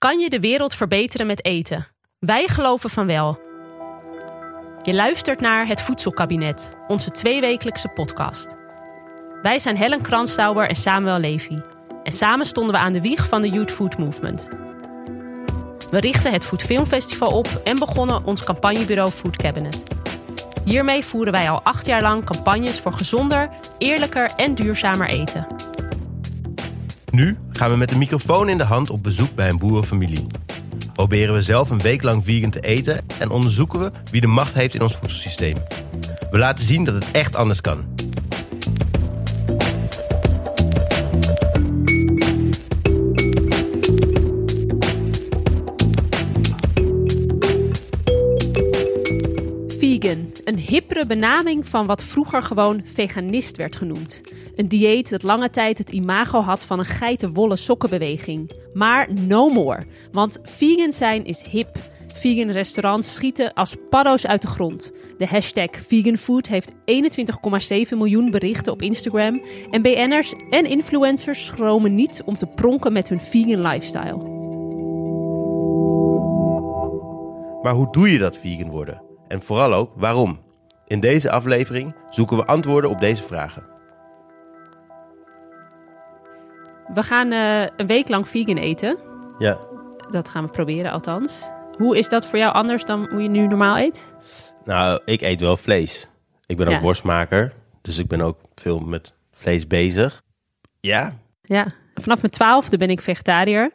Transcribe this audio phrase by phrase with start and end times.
[0.00, 1.86] Kan je de wereld verbeteren met eten?
[2.18, 3.40] Wij geloven van wel.
[4.82, 8.56] Je luistert naar Het Voedselkabinet, onze tweewekelijkse podcast.
[9.42, 11.58] Wij zijn Helen Kranstauber en Samuel Levy.
[12.02, 14.48] En samen stonden we aan de wieg van de Youth Food Movement.
[15.90, 19.82] We richten het Food Film Festival op en begonnen ons campagnebureau Food Cabinet.
[20.64, 25.46] Hiermee voeren wij al acht jaar lang campagnes voor gezonder, eerlijker en duurzamer eten.
[27.10, 30.26] Nu gaan we met de microfoon in de hand op bezoek bij een boerenfamilie.
[30.92, 34.54] Proberen we zelf een week lang vegan te eten en onderzoeken we wie de macht
[34.54, 35.56] heeft in ons voedselsysteem.
[36.30, 37.99] We laten zien dat het echt anders kan.
[50.50, 54.20] Een hippere benaming van wat vroeger gewoon veganist werd genoemd.
[54.54, 58.50] Een dieet dat lange tijd het imago had van een geitenwolle sokkenbeweging.
[58.72, 61.78] Maar no more, want vegan zijn is hip.
[62.14, 64.92] Vegan restaurants schieten als paddo's uit de grond.
[65.18, 66.78] De hashtag veganfood heeft 21,7
[67.96, 69.42] miljoen berichten op Instagram.
[69.70, 74.18] En BN'ers en influencers schromen niet om te pronken met hun vegan lifestyle.
[77.62, 79.09] Maar hoe doe je dat vegan worden?
[79.30, 80.40] En vooral ook waarom?
[80.86, 83.66] In deze aflevering zoeken we antwoorden op deze vragen.
[86.94, 88.98] We gaan eh, een week lang vegan eten.
[89.38, 89.58] Ja,
[90.10, 91.50] Dat gaan we proberen althans.
[91.76, 94.12] Hoe is dat voor jou anders dan hoe je nu normaal eet?
[94.64, 96.08] nou, ik eet wel vlees.
[96.46, 96.80] Ik ben ook Ja.
[96.80, 100.22] worstmaker, dus ik ben ook veel met vlees bezig.
[100.80, 103.70] Ja, Ja, vanaf mijn twaalfde ben ik vegetariër.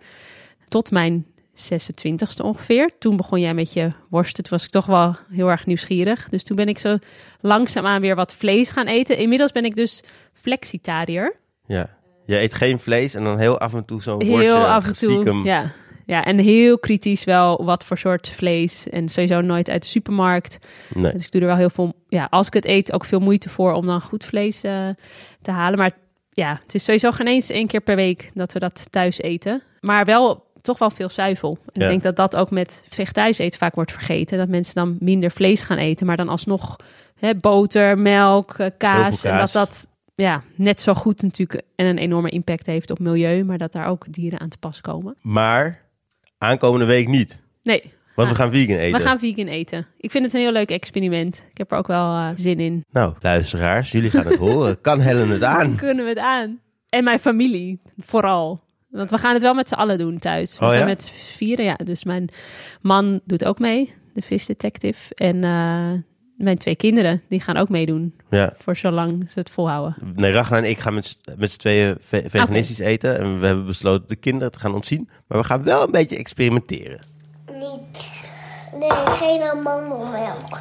[0.68, 2.90] Tot mijn 26e ongeveer.
[3.00, 4.44] Toen begon jij met je worsten.
[4.44, 6.30] Toen was ik toch wel heel erg nieuwsgierig.
[6.30, 6.98] Dus toen ben ik zo
[7.42, 9.18] langzaamaan weer wat vlees gaan eten.
[9.18, 10.02] Inmiddels ben ik dus
[10.34, 11.36] flexitariër.
[11.66, 11.90] ja.
[12.28, 14.94] Je eet geen vlees en dan heel af en toe zo'n Heel worstje af en
[14.98, 15.12] toe.
[15.12, 15.44] stiekem.
[15.44, 15.72] Ja.
[16.06, 18.90] ja, en heel kritisch wel wat voor soort vlees.
[18.90, 20.58] En sowieso nooit uit de supermarkt.
[20.94, 21.12] Nee.
[21.12, 23.50] Dus ik doe er wel heel veel, ja, als ik het eet, ook veel moeite
[23.50, 24.90] voor om dan goed vlees eh,
[25.42, 25.78] te halen.
[25.78, 25.92] Maar
[26.30, 29.62] ja, het is sowieso geen eens één keer per week dat we dat thuis eten.
[29.82, 31.58] Maar wel toch wel veel zuivel.
[31.66, 31.84] En Ja.
[31.84, 34.38] Ik denk dat dat ook met vegetarisch eten vaak wordt vergeten.
[34.38, 36.76] Dat mensen dan minder vlees gaan eten, maar dan alsnog
[37.20, 39.24] hè, boter, melk, eh, kaas.
[39.24, 43.44] En dat dat ja, net zo goed natuurlijk en een enorme impact heeft op milieu.
[43.44, 45.16] Maar dat daar ook dieren aan te pas komen.
[45.22, 45.82] Maar
[46.38, 47.42] aankomende week niet.
[47.64, 49.00] Nee, Want we Ah, gaan vegan eten.
[49.00, 49.88] we gaan vegan eten.
[49.98, 51.44] Ik vind het een heel leuk experiment.
[51.52, 52.84] Ik heb er ook wel eh, zin in.
[52.92, 54.82] Nou, luisteraars, jullie gaan het horen.
[54.82, 55.76] Kan Helen het aan?
[55.76, 56.60] kunnen we het aan.
[56.90, 58.64] En mijn familie, vooral.
[58.96, 60.58] Want we gaan het wel met z'n allen doen thuis.
[60.58, 60.88] We Oh, zijn ja?
[60.88, 61.76] met vieren, ja.
[61.84, 62.30] Dus mijn
[62.82, 65.16] man doet ook mee, de visdetective.
[65.16, 65.92] En eh,
[66.38, 68.16] mijn twee kinderen, die gaan ook meedoen.
[68.30, 68.54] Ja.
[68.58, 69.96] Voor zolang ze het volhouden.
[70.16, 73.20] Nee, Ragnar en ik gaan met, z'n- met z'n tweeën ve- veganistisch eten.
[73.20, 75.10] En we hebben besloten de kinderen te gaan ontzien.
[75.28, 77.00] Maar we gaan wel een beetje experimenteren.
[77.52, 78.12] Niet.
[78.80, 80.60] Nee, geen amandelmelk.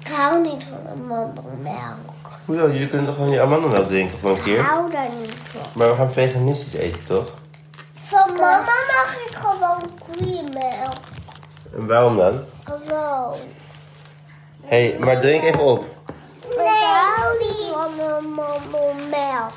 [0.00, 2.14] Ik hou niet van amandelmelk.
[2.46, 2.70] Hoezo?
[2.70, 4.60] Jullie kunnen toch gewoon je amandelmelk drinken voor een Ik keer?
[4.62, 5.60] hou daar niet van.
[5.76, 7.34] Maar we gaan veganistisch eten, toch?
[7.92, 10.94] Van mama mag ik gewoon koeienmelk.
[11.76, 12.40] En waarom dan?
[12.64, 13.34] Gewoon.
[14.62, 15.84] Hé, hey, maar drink even op.
[16.56, 19.52] Nee, ik hou niet van amandelmelk.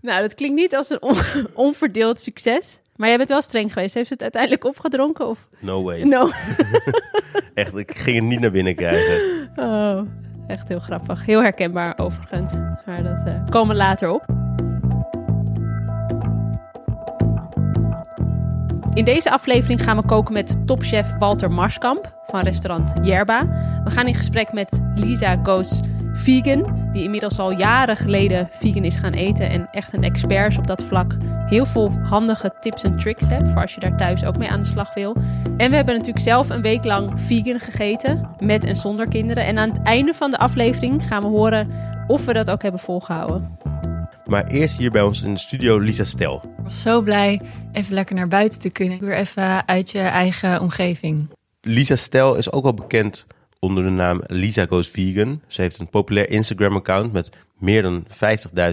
[0.00, 1.16] Nou, dat klinkt niet als een on-
[1.54, 2.80] onverdeeld succes.
[2.96, 3.94] Maar jij bent wel streng geweest.
[3.94, 5.26] Heeft ze het uiteindelijk opgedronken?
[5.28, 5.46] Of?
[5.58, 6.02] No way.
[6.02, 6.28] No.
[7.54, 9.50] Echt, ik ging het niet naar binnen krijgen.
[9.56, 10.00] Oh,
[10.50, 11.26] echt heel grappig.
[11.26, 12.52] Heel herkenbaar overigens.
[12.86, 14.24] Maar dat eh, komen later op.
[18.94, 23.46] In deze aflevering gaan we koken met topchef Walter Marskamp van restaurant Yerba.
[23.84, 25.80] We gaan in gesprek met Lisa Goes
[26.12, 30.58] Vegan, die inmiddels al jaren geleden vegan is gaan eten en echt een expert is
[30.58, 31.16] op dat vlak.
[31.46, 34.60] Heel veel handige tips en tricks hebt voor als je daar thuis ook mee aan
[34.60, 35.16] de slag wil.
[35.56, 39.44] En we hebben natuurlijk zelf een week lang vegan gegeten, met en zonder kinderen.
[39.44, 41.70] En aan het einde van de aflevering gaan we horen
[42.06, 43.58] of we dat ook hebben volgehouden.
[44.24, 46.42] Maar eerst hier bij ons in de studio Lisa Stel.
[46.44, 47.40] Ik was zo blij
[47.72, 48.98] even lekker naar buiten te kunnen.
[49.00, 51.30] Weer even uit je eigen omgeving.
[51.60, 53.26] Lisa Stel is ook al bekend
[53.60, 55.42] onder de naam Lisa Goes Vegan.
[55.46, 58.06] Ze heeft een populair Instagram-account met meer dan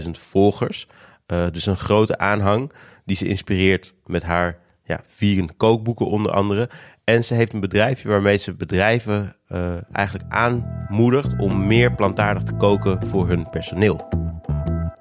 [0.03, 0.87] 50.000 volgers.
[1.25, 2.71] Eh, dus een grote aanhang
[3.05, 6.69] die ze inspireert met haar ja, vegan kookboeken onder andere.
[7.03, 12.53] En ze heeft een bedrijfje waarmee ze bedrijven eh, eigenlijk aanmoedigt om meer plantaardig te
[12.53, 14.07] koken voor hun personeel.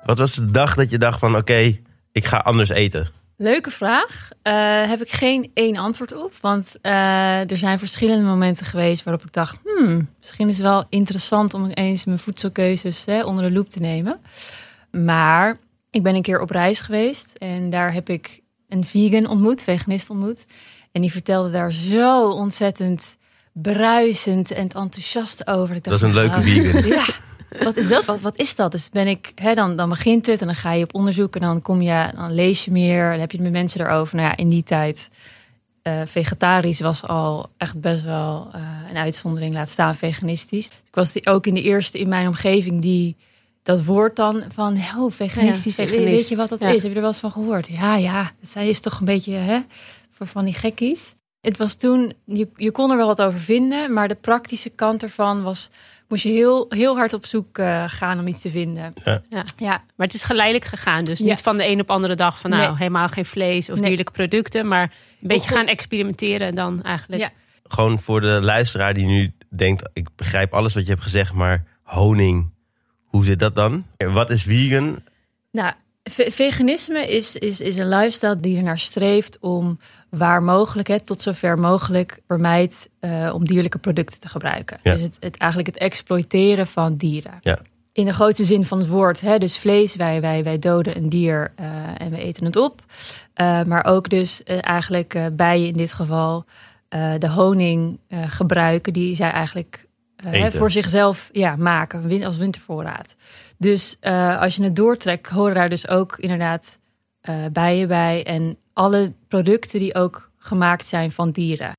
[0.04, 1.78] Wat was de dag dat je dacht van oké,
[2.12, 3.08] ik ga anders eten?
[3.38, 4.28] Leuke vraag.
[4.42, 6.32] Eh, heb ik geen één antwoord op.
[6.40, 9.58] Want eh, er zijn verschillende momenten geweest waarop ik dacht...
[9.64, 13.80] Hmm, misschien is het wel interessant om eens mijn voedselkeuzes hè, onder de loep te
[13.80, 14.20] nemen.
[14.90, 15.56] Maar
[15.90, 20.10] ik ben een keer op reis geweest en daar heb ik een vegan ontmoet, veganist
[20.10, 20.46] ontmoet.
[20.92, 23.16] En die vertelde daar zo ontzettend
[23.52, 25.76] bruisend en enthousiast over.
[25.76, 26.84] Ik Dat is een leuke nou, vegan.
[26.96, 27.04] Ja,
[27.64, 28.04] wat is dat?
[28.04, 28.70] Wat, wat is dat?
[28.72, 31.40] Dus ben ik, hè, dan, dan begint het en dan ga je op onderzoek en
[31.40, 34.16] dan kom je, dan lees je meer, dan heb je het met mensen erover.
[34.16, 35.10] Nou ja, in die tijd,
[35.82, 38.60] eh, vegetarisch was al echt best wel eh,
[38.90, 40.66] een uitzondering, laat staan veganistisch.
[40.66, 43.16] Ik was die, ook in de eerste in mijn omgeving die
[43.62, 46.16] dat woord dan van, oh, veganistisch, Ja, weet- veganist.
[46.18, 46.66] weet je wat dat Ja.
[46.68, 46.72] is?
[46.82, 47.66] Heb je er wel eens van gehoord?
[47.66, 49.58] Ja, ja, het zijn is toch een beetje, hè,
[50.10, 51.14] voor van die gekkies.
[51.40, 55.02] Het was toen, je, je kon er wel wat over vinden, maar de praktische kant
[55.02, 55.70] ervan was,
[56.08, 58.94] moest je heel, heel hard op zoek eh, gaan om iets te vinden.
[59.04, 59.22] Ja.
[59.28, 59.44] Ja.
[59.56, 61.04] Ja, Maar het is geleidelijk gegaan.
[61.04, 61.24] Dus Ja.
[61.24, 62.76] niet van de een op andere dag van nou Nee.
[62.76, 63.84] helemaal geen vlees of Nee.
[63.84, 64.68] dierlijke producten.
[64.68, 64.82] Maar
[65.20, 67.22] een beetje gaan experimenteren dan eigenlijk.
[67.22, 67.30] Ja.
[67.68, 71.64] Gewoon voor de luisteraar die nu denkt, ik begrijp alles wat je hebt gezegd, maar
[71.82, 72.50] honing,
[73.04, 73.86] hoe zit dat dan?
[73.96, 74.98] Wat is vegan?
[75.52, 75.72] Nou,
[76.10, 79.78] veganisme is, is, is een lifestyle die ernaar streeft om
[80.10, 84.78] waar mogelijk, hè, tot zover mogelijk, vermijdt eh, om dierlijke producten te gebruiken.
[84.82, 84.92] Ja.
[84.92, 87.38] Dus het, het, eigenlijk het exploiteren van dieren.
[87.40, 87.58] Ja.
[87.92, 91.08] In de grootste zin van het woord, hè, dus vlees, wij, wij, wij doden een
[91.08, 91.66] dier eh,
[91.98, 92.82] en we eten het op.
[93.34, 96.44] Eh, maar ook dus eigenlijk bijen in dit geval
[97.18, 99.86] de honing gebruiken die zij eigenlijk
[100.48, 103.16] voor zichzelf ja, maken als wintervoorraad.
[103.58, 106.78] Dus eh, als je het doortrekt, horen daar dus ook inderdaad
[107.20, 111.72] eh, bijen bij en alle producten die ook gemaakt zijn van dieren.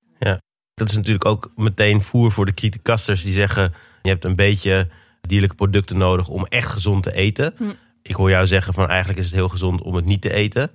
[0.74, 4.88] Dat is natuurlijk ook meteen voer voor de criticasters die zeggen, je hebt een beetje
[5.22, 7.54] dierlijke producten nodig om echt gezond te eten.
[7.58, 7.64] Hm.
[8.02, 10.72] Ik hoor jou zeggen van eigenlijk is het heel gezond om het niet te eten.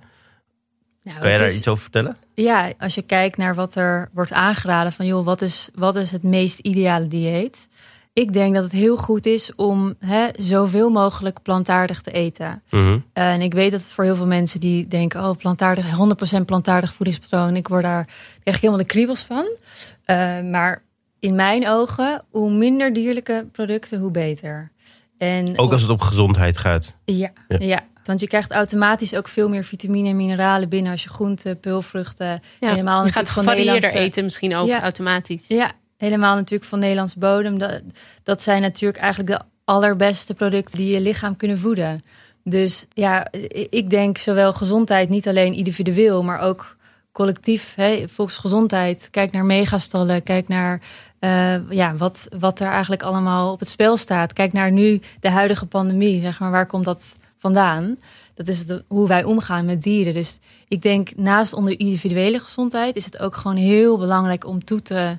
[1.03, 2.17] Nou, Kan jij daar is- iets over vertellen?
[2.33, 6.11] Ja, als je kijkt naar wat er wordt aangeraden van joh, wat is, wat is
[6.11, 7.67] het meest ideale dieet?
[8.13, 12.63] Ik denk dat het heel goed is om hè, zoveel mogelijk plantaardig te eten.
[12.69, 12.97] Mhm.
[13.13, 15.85] En ik weet dat het voor heel veel mensen die denken: oh, plantaardig,
[16.39, 17.55] 100% plantaardig voedingspatroon.
[17.55, 18.07] Ik word daar
[18.43, 19.55] ik helemaal de kriebels van.
[20.03, 20.83] Eh, maar
[21.19, 24.71] in mijn ogen, hoe minder dierlijke producten, hoe beter.
[25.17, 26.95] En Ook als het om gezondheid gaat.
[27.05, 27.57] ja, Ja.
[27.59, 27.79] ja.
[28.03, 32.41] want je krijgt automatisch ook veel meer vitamine en mineralen binnen als je groenten, peulvruchten,
[32.59, 34.81] Ja, helemaal je gaat gevarieerder eten misschien ook Ja.
[34.81, 35.47] automatisch.
[35.47, 37.57] Ja, helemaal natuurlijk van Nederlandse bodem.
[37.57, 37.81] Dat,
[38.23, 42.03] dat zijn natuurlijk eigenlijk de allerbeste producten die je lichaam kunnen voeden.
[42.43, 43.27] Dus ja,
[43.69, 46.75] ik denk zowel gezondheid niet alleen individueel, maar ook
[47.11, 47.75] collectief.
[47.75, 49.07] Hè, volksgezondheid.
[49.11, 50.81] Kijk naar megastallen, kijk naar
[51.19, 54.33] eh, ja, wat, wat er eigenlijk allemaal op het spel staat.
[54.33, 56.21] Kijk naar nu de huidige pandemie.
[56.21, 57.97] Zeg maar, waar komt dat vandaan?
[58.33, 60.13] Dat is hoe wij omgaan met dieren.
[60.13, 64.81] Dus ik denk naast onder individuele gezondheid is het ook gewoon heel belangrijk om toe
[64.81, 65.17] te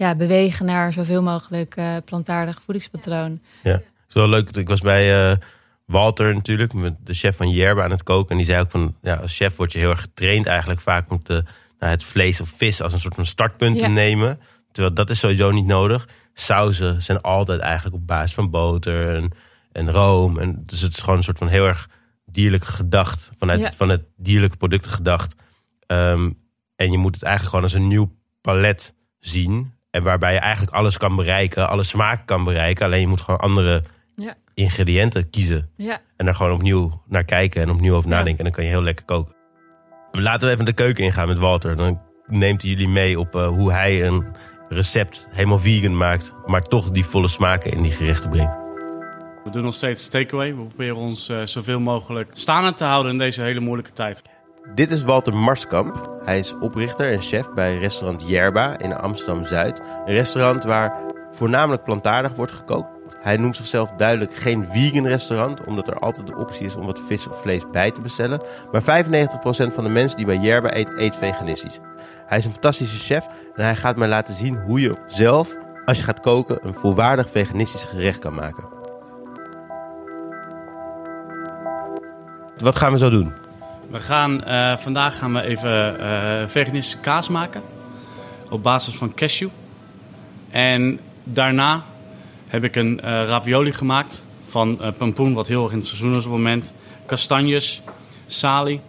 [0.00, 3.40] ja, bewegen naar zoveel mogelijk eh, plantaardig voedingspatroon.
[3.62, 4.50] Het is wel leuk.
[4.50, 5.36] Ik was bij eh,
[5.84, 8.30] Walter natuurlijk, met de chef van Yerba aan het koken.
[8.30, 11.10] En die zei ook van, ja, als chef word je heel erg getraind eigenlijk vaak
[11.10, 11.32] om te,
[11.78, 13.84] nou, het vlees of vis als een soort van startpunt Ja.
[13.84, 14.40] te nemen.
[14.72, 16.08] Terwijl dat is sowieso niet nodig.
[16.34, 19.30] Sauzen zijn altijd eigenlijk op basis van boter en,
[19.72, 20.38] en room.
[20.38, 21.88] En dus het is gewoon een soort van heel erg
[22.24, 23.30] dierlijk gedacht.
[23.38, 23.72] Vanuit Ja.
[23.72, 25.34] van het dierlijke producten gedacht.
[25.86, 26.30] Ehm,
[26.76, 29.72] en je moet het eigenlijk gewoon als een nieuw palet zien.
[29.90, 32.84] En waarbij je eigenlijk alles kan bereiken, alle smaken kan bereiken.
[32.86, 33.82] Alleen je moet gewoon andere
[34.16, 34.34] Ja.
[34.54, 35.70] ingrediënten kiezen.
[35.76, 38.16] Ja, En daar gewoon opnieuw naar kijken en opnieuw over Ja.
[38.16, 38.38] nadenken.
[38.38, 39.34] En dan kan je heel lekker koken.
[40.12, 41.76] Laten we even de keuken ingaan met Walter.
[41.76, 44.24] Dan neemt hij jullie mee op eh, hoe hij een
[44.68, 46.34] recept helemaal vegan maakt.
[46.46, 48.58] Maar toch die volle smaken in die gerechten brengt.
[49.44, 50.54] We doen nog steeds takeaway.
[50.54, 54.22] We proberen ons eh, zoveel mogelijk staande te houden in deze hele moeilijke tijd.
[54.68, 56.20] Dit is Walter Marskamp.
[56.24, 59.80] Hij is oprichter en chef bij restaurant Yerba in Amsterdam-Zuid.
[60.06, 60.94] Een restaurant waar
[61.32, 62.88] voornamelijk plantaardig wordt gekookt.
[63.20, 67.00] Hij noemt zichzelf duidelijk geen vegan restaurant, omdat er altijd de optie is om wat
[67.06, 68.40] vis of vlees bij te bestellen.
[68.72, 69.06] Maar 95%
[69.46, 71.80] van de mensen die bij Yerba eet, eet veganistisch.
[72.26, 75.98] Hij is een fantastische chef en hij gaat mij laten zien hoe je zelf, als
[75.98, 78.68] je gaat koken, een volwaardig veganistisch gerecht kan maken.
[82.56, 83.32] Wat gaan we zo doen?
[83.90, 87.62] We gaan, eh, vandaag gaan we even eh, veganistische kaas maken.
[88.50, 89.48] Op basis van cashew.
[90.50, 91.84] En daarna
[92.46, 96.24] heb ik een eh, ravioli gemaakt van pompoen, wat heel erg in het seizoen is
[96.24, 96.72] op het moment.
[97.06, 97.82] Kastanjes,
[98.26, 98.80] salie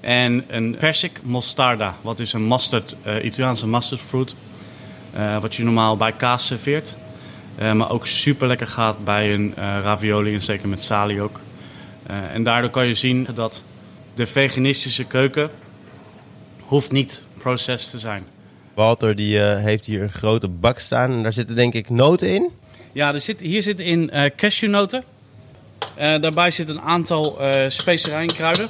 [0.00, 4.34] en een persik mostarda, wat is een mustard, Italiaanse mustardfruit.
[5.40, 6.96] wat je normaal bij kaas serveert.
[7.74, 11.40] Maar ook super lekker gaat bij een ravioli en zeker met salie ook.
[12.06, 13.64] En daardoor kan je zien dat
[14.18, 15.50] de veganistische keuken
[16.60, 18.26] hoeft niet processed te zijn.
[18.74, 22.34] Walter die, eh, heeft hier een grote bak staan en daar zitten denk ik noten
[22.34, 22.50] in.
[22.92, 25.04] Ja, er zit, hier zitten in eh cashewnoten.
[25.94, 28.68] Eh, daarbij zit een aantal eh specerijen en kruiden.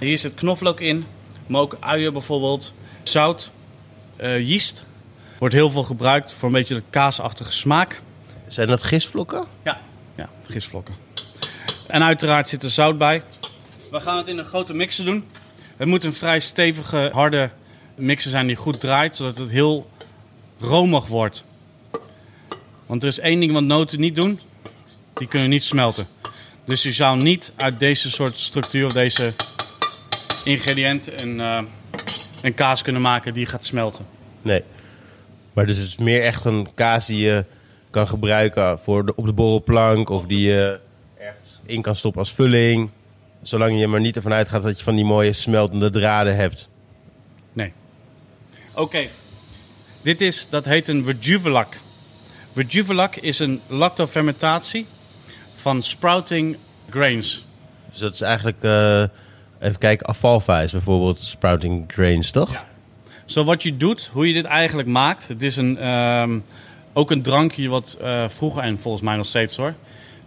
[0.00, 1.06] Hier zit knoflook in,
[1.46, 2.72] maar ook uien bijvoorbeeld.
[3.02, 3.50] Zout,
[4.18, 4.84] yeast.
[5.38, 8.00] Wordt heel veel gebruikt voor een beetje de kaasachtige smaak.
[8.48, 9.44] Zijn dat gisvlokken?
[9.64, 9.80] Ja,
[10.16, 10.94] ja, gisvlokken.
[11.86, 13.22] En uiteraard zit er zout bij.
[13.90, 15.24] We gaan het in een grote mixer doen.
[15.76, 17.50] Het moet een vrij stevige, harde
[17.94, 19.90] mixer zijn die goed draait, zodat het heel
[20.60, 21.44] romig wordt.
[22.86, 24.40] Want er is één ding wat noten niet doen.
[25.14, 26.06] Die kunnen niet smelten.
[26.64, 29.32] Dus je zou niet uit deze soort structuur of deze
[30.44, 31.62] ingrediënten een, eh,
[32.42, 34.06] een kaas kunnen maken die gaat smelten.
[34.42, 34.62] Nee.
[35.52, 37.44] Maar dus het is meer echt een kaas die je
[37.90, 40.78] kan gebruiken voor de, op de borrelplank of die je
[41.18, 42.90] ergens in kan stoppen als vulling.
[43.42, 46.68] Zolang je maar niet ervan uitgaat dat je van die mooie smeltende draden hebt.
[47.52, 47.72] Nee.
[48.74, 49.08] Oké.
[50.02, 51.78] Dit is, dat heet een Verjuvelak.
[52.52, 54.86] Verjuvelak is een lactofermentatie
[55.54, 56.56] van sprouting
[56.90, 57.46] grains.
[57.90, 59.02] Dus dat is eigenlijk, eh,
[59.58, 62.52] even kijken, afvalva is bijvoorbeeld sprouting grains, toch?
[62.52, 62.66] Ja.
[63.24, 65.28] Zo wat je doet, hoe je dit eigenlijk maakt.
[65.28, 66.38] Het is een, ehm,
[66.92, 69.74] ook een drankje wat eh, vroeger en volgens mij nog steeds hoor.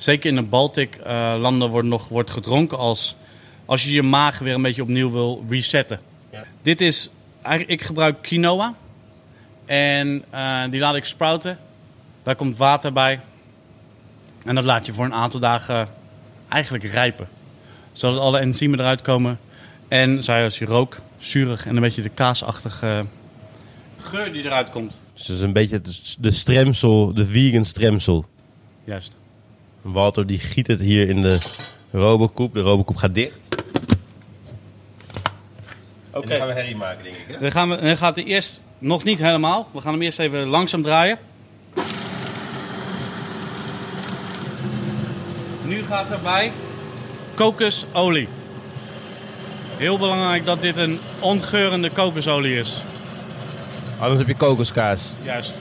[0.02, 3.16] Zeker in de Baltic eh, landen wordt nog wordt gedronken als,
[3.66, 6.00] als je je maag weer een beetje opnieuw wil resetten.
[6.32, 6.44] Ja.
[6.62, 7.10] Dit is,
[7.66, 8.76] ik gebruik quinoa.
[9.66, 11.58] En eh, die laat ik sprouten.
[12.24, 13.20] Daar komt water bij.
[14.44, 15.90] En dat laat je voor een aantal dagen
[16.48, 17.28] eigenlijk rijpen.
[17.92, 19.40] Zodat alle enzymen eruit komen.
[19.88, 23.06] En zij als je rook, zuurig en een beetje de kaasachtige
[23.98, 25.00] geur die eruit komt.
[25.14, 25.82] Dus het is een beetje
[26.20, 28.26] de stremsel, de vegan stremsel.
[28.84, 29.20] Juist.
[29.82, 31.38] Walter die giet het hier in de
[31.92, 32.54] Robocoop.
[32.54, 33.40] De Robocoop gaat dicht.
[36.12, 36.24] Oké.
[36.24, 37.26] En dan gaan we herrie maken, denk ik.
[37.28, 37.40] Hè?
[37.40, 39.68] Dan, gaan we, dan gaat hij eerst nog niet helemaal.
[39.74, 41.18] We gaan hem eerst even langzaam draaien.
[45.64, 46.52] Nu gaat erbij
[47.36, 48.28] kokosolie.
[49.78, 52.82] Heel belangrijk dat dit een ongeurende kokosolie is.
[54.00, 55.14] Anders heb je kokoskaas.
[55.24, 55.58] Juist.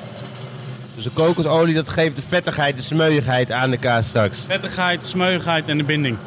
[1.00, 4.44] Dus de kokosolie dat geeft de vettigheid, de smeuigheid aan de kaas straks.
[4.44, 6.18] Vettigheid, smeuigheid en de binding.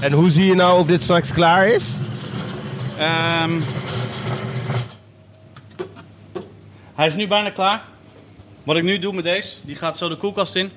[0.00, 1.96] En hoe zie je nou of dit straks klaar is?
[2.98, 3.60] Ehm,
[6.94, 7.82] hij is nu bijna klaar.
[8.64, 10.70] Wat ik nu doe met deze, die gaat zo de koelkast in.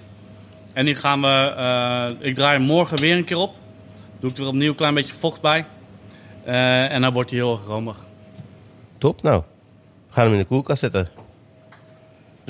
[0.73, 3.55] En die gaan we, eh, ik draai hem morgen weer een keer op.
[4.19, 5.65] Doe ik er opnieuw een klein beetje vocht bij.
[6.43, 7.97] Eh, en dan wordt hij heel erg romig.
[8.97, 9.41] Top, nou.
[10.07, 11.20] We gaan hem in de koelkast zetten.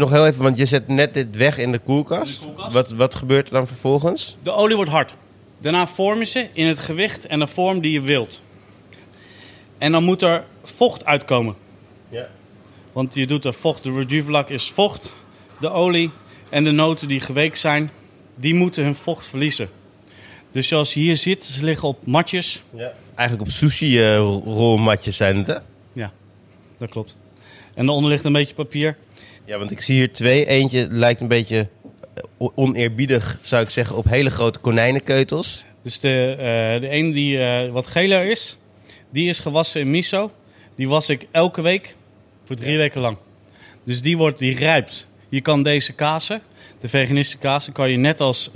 [0.02, 2.42] Nog heel even, want je zet net dit weg in de koelkast.
[2.42, 2.74] In de koelkast.
[2.74, 4.38] Wat, wat gebeurt er dan vervolgens?
[4.44, 5.16] De olie wordt hard.
[5.58, 8.42] Daarna vorm je ze in het gewicht en de vorm die je wilt.
[9.78, 11.56] En dan moet er vocht uitkomen.
[12.10, 12.28] Ja.
[12.92, 13.84] Want je doet er vocht.
[13.84, 15.14] De reduvelak is vocht.
[15.60, 16.10] De olie
[16.50, 17.92] en de noten die geweekt zijn,
[18.36, 19.70] die moeten hun vocht verliezen.
[20.52, 22.64] Dus zoals je hier ziet, ze liggen op matjes.
[22.76, 22.92] ja.
[23.16, 25.58] Eigenlijk op sushi-rolmatjes zijn het, hè?
[25.94, 26.12] Ja,
[26.78, 27.16] dat klopt.
[27.74, 28.98] En daaronder ligt een beetje papier.
[29.52, 30.46] Ja, want ik zie hier twee.
[30.46, 31.68] Eentje lijkt een beetje
[32.14, 35.66] eh, oneerbiedig, zou ik zeggen, op hele grote konijnenkeutels.
[35.84, 38.58] Dus de, eh, de ene die eh, wat geler is,
[39.10, 40.32] die is gewassen in miso.
[40.76, 41.96] Die was ik elke week
[42.44, 43.18] voor drie weken lang.
[43.84, 45.08] Dus die wordt, die rijpt.
[45.30, 46.42] Je kan deze kazen,
[46.82, 48.52] de veganistische kazen, kan je net als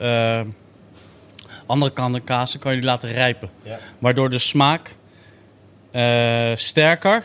[1.65, 3.49] andere kanten kazen, kan je die laten rijpen.
[3.63, 3.79] Ja.
[3.99, 4.95] Waardoor de smaak
[6.55, 7.23] sterker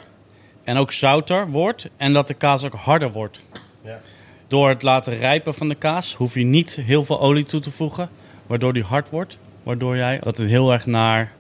[0.71, 3.41] en ook zouter wordt en dat de kaas ook harder wordt.
[3.85, 4.01] Ja.
[4.47, 7.71] Door het laten rijpen van de kaas hoef je niet heel veel olie toe te
[7.71, 8.09] voegen,
[8.47, 9.39] waardoor die hard wordt.
[9.63, 11.33] Waardoor jij dat het heel erg naar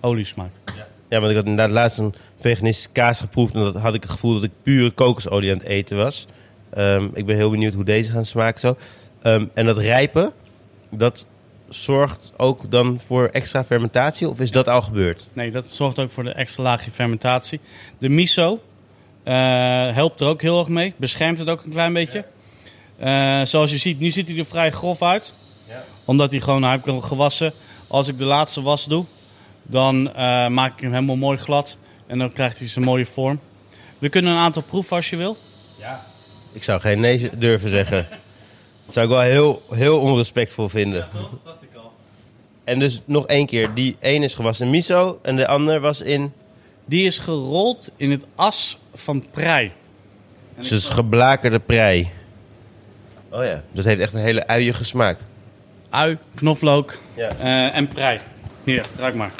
[0.00, 0.60] olie smaakt.
[1.08, 3.54] Ja, want ik had inderdaad laatst een veganistische kaas geproefd.
[3.54, 6.26] En dat had ik het gevoel dat ik pure kokosolie aan het eten was.
[6.70, 8.76] Ehm, ik ben heel benieuwd hoe deze gaan smaken zo.
[9.22, 10.32] Ehm, en dat rijpen,
[10.90, 11.26] dat
[11.74, 14.28] zorgt ook dan voor extra fermentatie?
[14.28, 15.26] Of is dat al gebeurd?
[15.32, 17.60] Nee, dat zorgt ook voor de extra laagje fermentatie.
[17.98, 18.60] De miso
[19.22, 19.34] eh,
[19.94, 20.94] helpt er ook heel erg mee.
[20.96, 22.24] Beschermt het ook een klein beetje.
[22.98, 25.34] Eh, zoals je ziet, nu ziet hij er vrij grof uit.
[25.68, 25.84] Ja.
[26.04, 27.52] Omdat hij gewoon, nou heb ik hem gewassen.
[27.86, 29.04] Als ik de laatste was doe,
[29.62, 31.78] dan eh, maak ik hem helemaal mooi glad.
[32.06, 33.40] En dan krijgt hij zijn mooie vorm.
[33.98, 35.36] We kunnen een aantal proeven als je wil.
[35.78, 36.04] Ja.
[36.52, 38.06] Ik zou geen nee durven zeggen.
[38.84, 41.08] Dat zou ik wel heel, heel onrespectvol vinden.
[41.12, 41.30] toch?
[41.44, 41.92] dacht ik al.
[42.64, 43.74] En dus nog één keer.
[43.74, 46.32] Die één is gewassen in miso en de ander was in...
[46.84, 49.72] Die is gerold in het as van prei.
[50.68, 52.10] Dus geblakerde prei.
[53.30, 53.62] Oh ja.
[53.72, 55.18] Dat heeft echt een hele uiige smaak.
[55.90, 57.28] Ui, knoflook Ja.
[57.28, 58.18] eh, en prei.
[58.64, 59.30] Hier, ruik maar.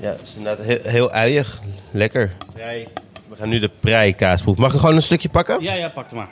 [0.00, 1.60] Ja, het is inderdaad heel, heel uiig.
[1.90, 2.32] Lekker.
[2.52, 2.88] Prei.
[3.28, 4.62] We gaan nu de prei kaas proeven.
[4.62, 5.62] Mag ik gewoon een stukje pakken?
[5.62, 6.28] Ja, ja, pak hem maar.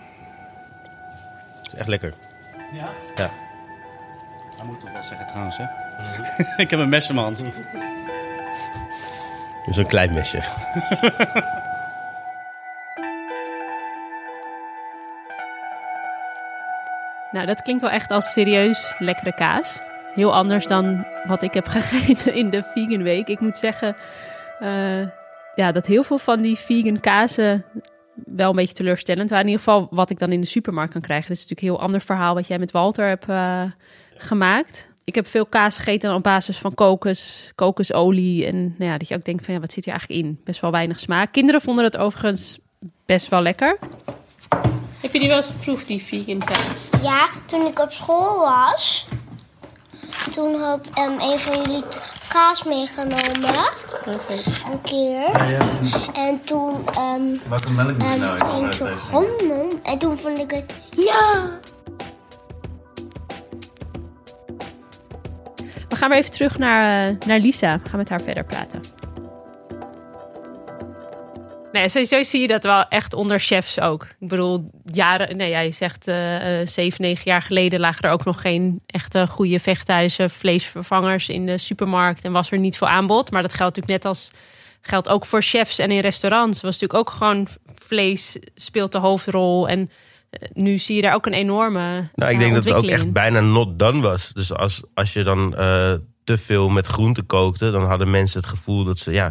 [1.72, 2.14] Is echt lekker.
[2.72, 2.88] Ja?
[3.14, 3.30] Ja.
[4.56, 5.64] Dat moet toch wel zeggen trouwens, hè?
[6.62, 7.44] ik heb een mes in mijn hand.
[9.66, 10.42] Zo'n klein mesje.
[17.32, 19.82] Nou, dat klinkt wel echt als serieus lekkere kaas.
[20.14, 23.28] Heel anders dan wat ik heb gegeten in de vegan week.
[23.28, 23.96] Ik moet zeggen
[24.60, 25.06] eh,
[25.54, 27.64] ja, dat heel veel van die vegan kazen
[28.14, 29.44] wel een beetje teleurstellend waren.
[29.44, 31.28] In ieder geval wat ik dan in de supermarkt kan krijgen.
[31.28, 33.62] Dat is natuurlijk een heel ander verhaal wat jij met Walter hebt eh,
[34.16, 34.90] gemaakt.
[35.04, 38.46] Ik heb veel kaas gegeten op basis van kokos, kokosolie.
[38.46, 40.40] En nou ja, dat je ook denkt van ja, wat zit hier eigenlijk in?
[40.44, 41.32] Best wel weinig smaak.
[41.32, 42.58] Kinderen vonden het overigens
[43.06, 43.78] best wel lekker.
[45.00, 46.90] Heb je die wel eens geproefd, die vegan kaas?
[47.02, 49.06] Ja, toen ik op school was,
[50.30, 51.84] toen had ehm, een van jullie
[52.28, 53.70] kaas meegenomen.
[54.06, 54.32] Oké.
[54.70, 55.24] Een keer.
[56.14, 59.68] En toen ehm Welke melk moet ehm, zo grommen.
[59.82, 60.72] En toen vond ik het...
[60.90, 61.50] Ja!
[65.88, 67.80] We gaan weer even terug naar, eh, naar Lisa.
[67.82, 68.80] We gaan met haar verder praten.
[71.72, 74.02] Nee, sowieso zie je dat wel echt onder chefs ook.
[74.02, 78.24] Ik bedoel, jaren, nee, jij zegt eh eh, zeven, negen jaar geleden lagen er ook
[78.24, 83.30] nog geen echte goede vegetarische vleesvervangers in de supermarkt en was er niet veel aanbod.
[83.30, 84.30] Maar dat geldt natuurlijk net als
[84.80, 86.60] geldt ook voor chefs en in restaurants.
[86.60, 89.90] Was natuurlijk ook gewoon vlees speelt de hoofdrol en
[90.30, 92.08] eh, nu zie je daar ook een enorme.
[92.14, 94.32] Nou, ik denk dat het ook echt bijna not done was.
[94.32, 95.54] Dus als, als je dan
[96.24, 99.30] te veel met groenten kookte, dan hadden mensen het gevoel dat ze, ja,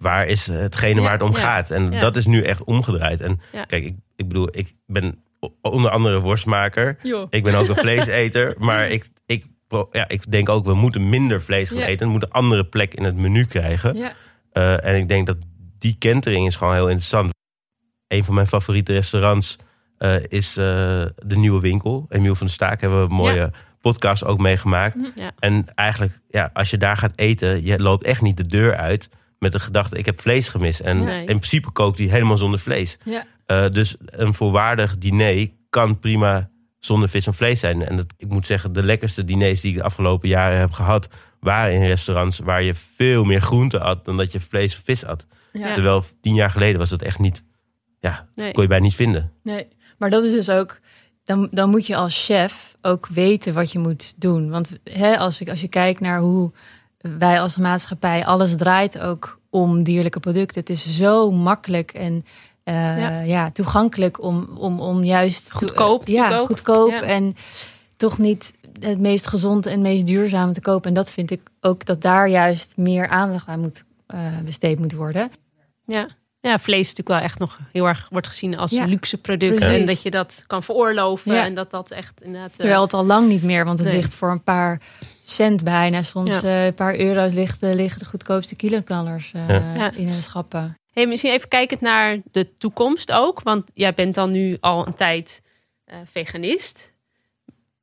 [0.00, 1.70] waar is hetgene waar het om gaat?
[1.70, 3.20] En dat is nu echt omgedraaid.
[3.20, 5.22] En kijk, ik, ik bedoel, ik ben
[5.60, 6.96] onder andere worstmaker.
[7.30, 8.54] Ik ben ook een vleeseter.
[8.58, 9.44] maar ik, ik,
[9.92, 12.06] ja, ik denk ook, we moeten minder vlees gaan eten.
[12.06, 14.12] We moeten een andere plek in het menu krijgen.
[14.52, 15.36] Eh, en ik denk dat
[15.78, 17.34] die kentering is gewoon heel interessant.
[18.06, 19.56] Een van mijn favoriete restaurants
[19.98, 20.64] eh, is eh,
[21.16, 22.06] de Nieuwe Winkel.
[22.08, 24.96] Emiel van der Staak hebben we een mooie podcast ook meegemaakt.
[25.14, 25.30] Ja.
[25.38, 29.08] En eigenlijk, ja, als je daar gaat eten, je loopt echt niet de deur uit
[29.40, 30.80] met de gedachte, ik heb vlees gemist.
[30.80, 31.18] En Nee.
[31.20, 32.98] in principe kookt hij helemaal zonder vlees.
[33.04, 33.24] Ja.
[33.46, 37.86] Eh, dus een volwaardig diner kan prima zonder vis en vlees zijn.
[37.86, 41.08] En dat, ik moet zeggen, de lekkerste diners die ik de afgelopen jaren heb gehad,
[41.40, 45.02] waren in restaurants waar je veel meer groente had dan dat je vlees of vis
[45.02, 45.26] had.
[45.52, 45.72] Ja.
[45.74, 47.44] Terwijl tien jaar geleden was dat echt niet,
[48.00, 48.52] ja, Nee.
[48.52, 49.32] kon je bijna niet vinden.
[49.42, 50.80] Nee, maar dat is dus ook.
[51.24, 54.50] Dan, dan moet je als chef ook weten wat je moet doen.
[54.50, 56.52] Want hè, als, ik, als je kijkt naar hoe
[57.00, 60.60] wij als maatschappij, alles draait ook om dierlijke producten.
[60.60, 62.24] Het is zo makkelijk en
[62.62, 63.20] eh, Ja.
[63.20, 63.50] ja.
[63.50, 65.52] toegankelijk om, om, om juist.
[65.52, 67.02] Goedkoop ja, goedkoop Ja.
[67.02, 67.34] en
[67.96, 70.88] toch niet het meest gezond en meest duurzaam te kopen.
[70.88, 74.92] En dat vind ik ook dat daar juist meer aandacht aan moet eh, besteed moet
[74.92, 75.30] worden.
[75.84, 76.08] Ja.
[76.40, 79.16] Ja, vlees is natuurlijk wel echt nog heel erg wordt gezien als Ja, een luxe
[79.18, 79.54] product.
[79.54, 79.80] precies.
[79.80, 81.32] En dat je dat kan veroorloven.
[81.32, 81.44] Ja.
[81.44, 82.50] En dat dat echt inderdaad...
[82.50, 83.96] eh, Terwijl het al lang niet meer, want het nee.
[83.96, 84.80] ligt voor een paar
[85.22, 86.02] cent bijna.
[86.02, 86.42] Soms Ja.
[86.42, 90.74] eh, een paar euro's ligt, eh, liggen de goedkoopste kiloknallers eh, in de schappen.
[90.92, 93.42] Hey, misschien even kijkend naar de toekomst ook.
[93.42, 95.42] Want jij bent dan nu al een tijd
[95.84, 96.89] eh, veganist.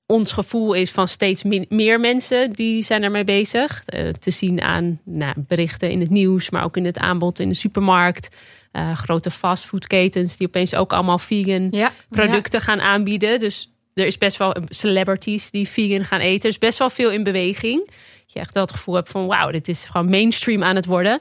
[0.07, 3.83] Ons gevoel is van steeds meer mensen die zijn ermee bezig.
[3.85, 7.49] Eh, te zien aan nou, berichten in het nieuws, maar ook in het aanbod in
[7.49, 8.35] de supermarkt.
[8.71, 13.39] Eh, grote fastfoodketens die opeens ook allemaal vegan Ja, producten gaan aanbieden.
[13.39, 16.41] Dus er is best wel celebrities die vegan gaan eten.
[16.43, 17.85] Er is best wel veel in beweging.
[17.87, 20.85] Dat je echt wel het gevoel hebt van wauw, dit is gewoon mainstream aan het
[20.85, 21.19] worden.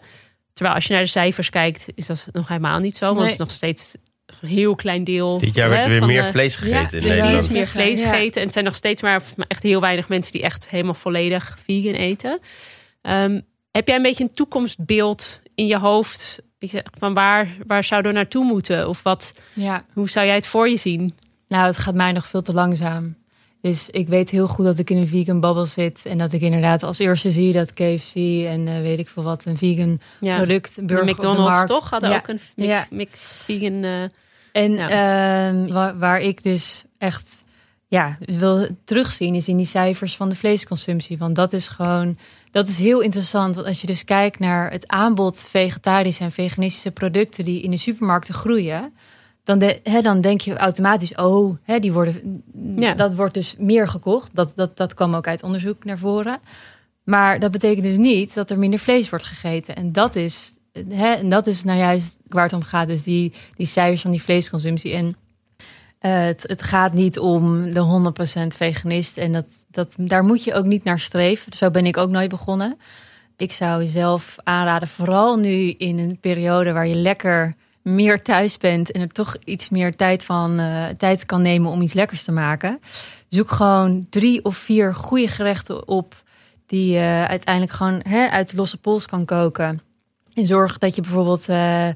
[0.53, 3.05] Terwijl als je naar de cijfers kijkt, is dat nog helemaal niet zo.
[3.07, 3.25] Want Nee.
[3.25, 3.95] het is nog steeds
[4.47, 5.39] heel klein deel.
[5.39, 7.09] Dit jaar werd er weer van meer de- vlees gegeten Ja, in precies.
[7.11, 7.37] Nederland.
[7.37, 8.37] Precies, meer vlees gegeten.
[8.41, 11.93] En het zijn nog steeds maar, echt heel weinig mensen die echt helemaal volledig vegan
[11.95, 12.39] eten.
[13.03, 16.45] Ehm, heb jij een beetje een toekomstbeeld in je hoofd?
[16.99, 18.89] Van waar, waar zou er naartoe moeten?
[18.89, 19.85] Of wat, ja.
[19.93, 21.15] hoe zou jij het voor je zien?
[21.49, 23.17] Nou, het gaat mij nog veel te langzaam.
[23.67, 26.07] Dus ik weet heel goed dat ik in een vegan bubble zit.
[26.07, 28.15] En dat ik inderdaad als eerste zie dat KFC
[28.47, 30.37] en eh, weet ik veel wat, een vegan Ja.
[30.37, 31.69] product, De burger op de McDonald's markt.
[31.71, 31.91] toch?
[31.91, 32.17] Hadden Ja.
[32.17, 32.87] ook een mix, Ja.
[32.91, 33.11] mix
[33.45, 33.85] vegan.
[33.85, 34.03] eh,
[34.53, 37.45] En ehm, waar, waar ik dus echt
[37.89, 41.19] ja, wil terugzien, is in die cijfers van de vleesconsumptie.
[41.19, 42.19] Want dat is gewoon,
[42.51, 43.55] dat is heel interessant.
[43.55, 47.77] Want als je dus kijkt naar het aanbod vegetarische en veganistische producten die in de
[47.77, 48.93] supermarkten groeien.
[49.47, 52.43] Dan, de, hè, dan denk je automatisch, oh, hè, die worden,
[52.77, 52.95] Ja.
[52.95, 54.35] dat wordt dus meer gekocht.
[54.35, 56.41] Dat, dat, dat kwam ook uit onderzoek naar voren.
[57.05, 59.77] Maar dat betekent dus niet dat er minder vlees wordt gegeten.
[59.77, 60.55] En dat is,
[60.89, 62.87] hè, en dat is nou juist waar het om gaat.
[62.87, 64.93] Dus die, die cijfers van die vleesconsumptie.
[64.93, 65.17] En
[65.99, 68.13] eh, het, het gaat niet om de
[68.45, 69.17] 100% veganist.
[69.17, 71.53] En dat, dat, daar moet je ook niet naar streven.
[71.57, 72.79] Zo ben ik ook nooit begonnen.
[73.37, 77.57] Ik zou zelf aanraden, vooral nu in een periode waar je lekker
[77.95, 81.83] meer thuis bent en er toch iets meer tijd, van, eh, tijd kan nemen om
[81.83, 82.81] iets lekkers te maken.
[83.29, 86.25] Zoek gewoon drie of vier goede gerechten op
[86.67, 89.81] die je uiteindelijk gewoon hè, uit losse pols kan koken.
[90.35, 91.95] En zorg dat je bijvoorbeeld eh, eh,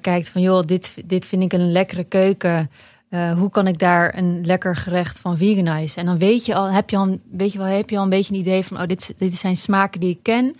[0.00, 2.70] kijkt van joh, dit, dit vind ik een lekkere keuken.
[3.08, 6.00] Eh, hoe kan ik daar een lekker gerecht van veganizen?
[6.00, 8.08] En dan weet je al, heb je al, weet je wel, heb je al een
[8.08, 10.56] beetje een idee van, oh, dit, dit zijn smaken die ik ken.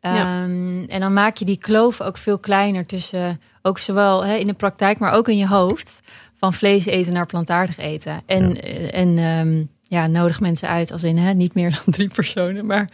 [0.00, 0.42] Ja.
[0.42, 4.52] Ehm, en dan maak je die kloof ook veel kleiner tussen, ook zowel in de
[4.52, 6.00] praktijk, maar ook in je hoofd,
[6.36, 8.22] van vlees eten naar plantaardig eten.
[8.26, 12.08] En, eh, en ehm, ja, nodig mensen uit als in hè, niet meer dan drie
[12.08, 12.88] personen, maar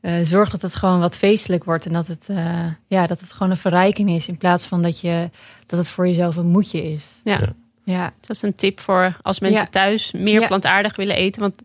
[0.00, 3.32] eh, zorg dat het gewoon wat feestelijk wordt en dat het, eh, ja, dat het
[3.32, 5.30] gewoon een verrijking is in plaats van dat, je,
[5.66, 7.06] dat het voor jezelf een moedje is.
[7.24, 7.38] Ja.
[7.40, 7.52] Ja.
[7.84, 9.68] Ja, Dus dat is een tip voor als mensen Ja.
[9.70, 10.46] thuis meer Ja.
[10.46, 11.40] plantaardig willen eten.
[11.42, 11.62] Want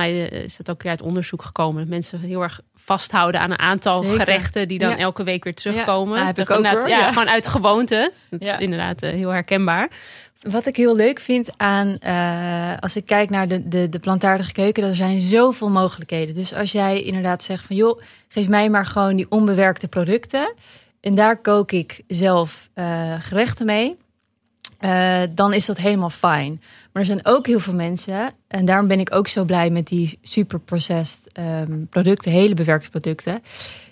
[0.00, 1.80] mij eh, is het ook weer uit onderzoek gekomen.
[1.80, 4.18] Dat mensen heel erg vasthouden aan een aantal Zeker.
[4.18, 4.96] gerechten die dan Ja.
[4.96, 6.18] elke week weer terugkomen.
[6.18, 6.88] Ja, Toch ook, hoor.
[6.88, 8.12] Ja, gewoon uit gewoonte.
[8.30, 8.54] Dat Ja.
[8.56, 9.88] is inderdaad eh, heel herkenbaar.
[10.40, 14.52] Wat ik heel leuk vind aan, eh, als ik kijk naar de, de, de plantaardige
[14.52, 16.34] keuken, er zijn zoveel mogelijkheden.
[16.34, 20.54] Dus als jij inderdaad zegt van joh, geef mij maar gewoon die onbewerkte producten.
[21.00, 22.68] En daar kook ik zelf
[23.20, 23.96] gerechten mee.
[24.80, 26.60] Eh, dan is dat helemaal fijn.
[26.92, 29.86] Maar er zijn ook heel veel mensen, en daarom ben ik ook zo blij met
[29.86, 33.42] die super processed ehm, producten, hele bewerkte producten.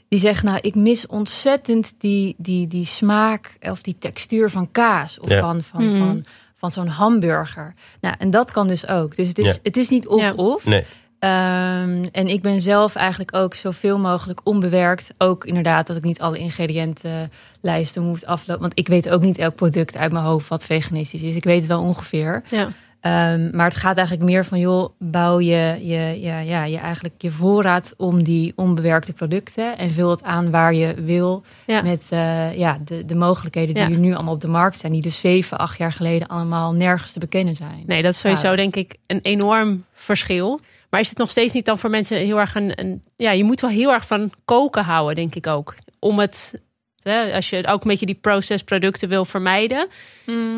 [0.08, 5.18] Die zeggen, nou, ik mis ontzettend die, die, die smaak of die textuur van kaas
[5.20, 5.40] of Ja.
[5.40, 5.98] van, van, Mhm.
[5.98, 6.24] van,
[6.56, 7.74] van zo'n hamburger.
[8.00, 9.16] Nou, en dat kan dus ook.
[9.16, 9.58] Dus het is, Ja.
[9.62, 10.64] het is niet of-of.
[10.64, 10.84] Nee.
[11.18, 15.14] Ehm, en ik ben zelf eigenlijk ook zoveel mogelijk onbewerkt.
[15.18, 18.62] Ook inderdaad dat ik niet alle ingrediëntenlijsten moet aflopen.
[18.62, 21.36] Want ik weet ook niet elk product uit mijn hoofd wat veganistisch is.
[21.36, 22.42] Ik weet het wel ongeveer.
[22.50, 22.68] Ja.
[23.00, 27.14] Ehm, maar het gaat eigenlijk meer van, joh, bouw je, je, ja, ja, je, eigenlijk
[27.22, 29.78] je voorraad om die onbewerkte producten.
[29.78, 31.42] En vul het aan waar je wil.
[31.66, 31.82] Ja.
[31.82, 33.90] Met eh, ja, de, de mogelijkheden die Ja.
[33.90, 34.92] er nu allemaal op de markt zijn.
[34.92, 37.82] Die dus zeven, acht jaar geleden allemaal nergens te bekennen zijn.
[37.86, 38.56] Nee, dat is sowieso Ja.
[38.56, 40.60] denk ik een enorm verschil.
[40.90, 43.02] Maar is het nog steeds niet dan voor mensen heel erg een, een...
[43.16, 45.74] Ja, je moet wel heel erg van koken houden, denk ik ook.
[45.98, 46.62] Om het...
[47.02, 49.88] Hè, als je ook een beetje die processed producten wil vermijden.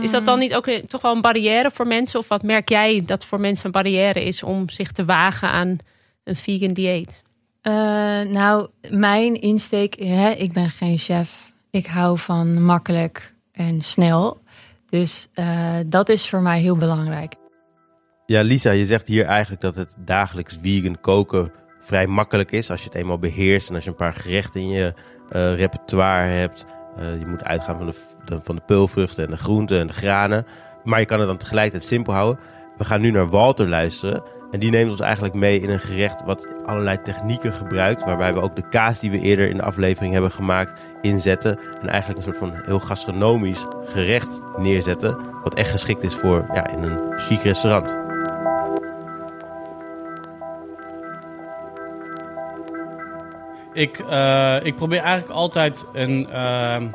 [0.02, 2.18] Is dat dan niet ook een- toch wel een barrière voor mensen?
[2.18, 5.78] Of wat merk jij dat voor mensen een barrière is om zich te wagen aan
[6.24, 7.22] een vegan dieet?
[7.62, 7.72] Eh,
[8.20, 11.52] nou, mijn insteek, hè, ik ben geen chef.
[11.70, 14.40] Ik hou van makkelijk en snel.
[14.90, 17.32] Dus eh, dat is voor mij heel belangrijk.
[18.30, 22.70] Ja, Lisa, je zegt hier eigenlijk dat het dagelijks vegan koken vrij makkelijk is.
[22.70, 24.94] Als je het eenmaal beheerst en als je een paar gerechten in je
[25.30, 26.64] eh, repertoire hebt.
[26.96, 29.92] Eh, je moet uitgaan van de, de- van de peulvruchten en de groenten en de
[29.92, 30.46] granen.
[30.84, 32.42] Maar je kan het dan tegelijkertijd simpel houden.
[32.78, 34.22] We gaan nu naar Walter luisteren.
[34.50, 38.04] En die neemt ons eigenlijk mee in een gerecht wat allerlei technieken gebruikt.
[38.04, 41.58] Waarbij we ook de kaas die we eerder in de aflevering hebben gemaakt inzetten.
[41.80, 45.16] En eigenlijk een soort van heel gastronomisch gerecht neerzetten.
[45.44, 48.09] Wat echt geschikt is voor ja, in een chic restaurant.
[53.72, 56.86] Ik, eh, ik probeer eigenlijk altijd een, ehm,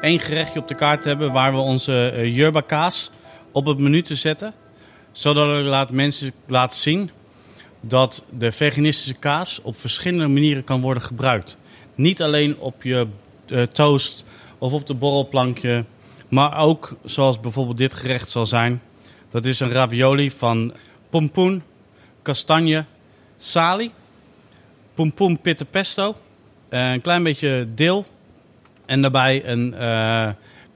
[0.00, 3.10] één gerechtje op de kaart te hebben waar we onze uh, yerba kaas
[3.52, 4.54] op het menu te zetten.
[5.12, 7.10] Zodat ik laat mensen laten zien
[7.80, 11.58] dat de veganistische kaas op verschillende manieren kan worden gebruikt.
[11.94, 13.06] Niet alleen op je
[13.72, 14.24] toast
[14.58, 15.84] of op de borrelplankje,
[16.28, 18.82] maar ook zoals bijvoorbeeld dit gerecht zal zijn.
[19.30, 20.72] Dat is een ravioli van
[21.10, 21.62] pompoen,
[22.22, 22.84] kastanje,
[23.38, 23.92] salie
[25.00, 26.16] pompoen pitte pesto,
[26.68, 28.06] eh, een klein beetje deel
[28.86, 29.74] en daarbij een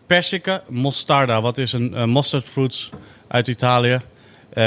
[0.07, 2.91] persika mostarda, wat is een eh, mustard fruits
[3.29, 4.01] uit Italië,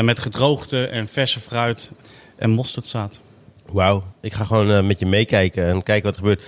[0.02, 1.92] met gedroogde en verse fruit
[2.36, 3.22] en mosterdzaad.
[3.66, 6.44] Wauw, ik ga gewoon met je meekijken en kijken wat er gebeurt.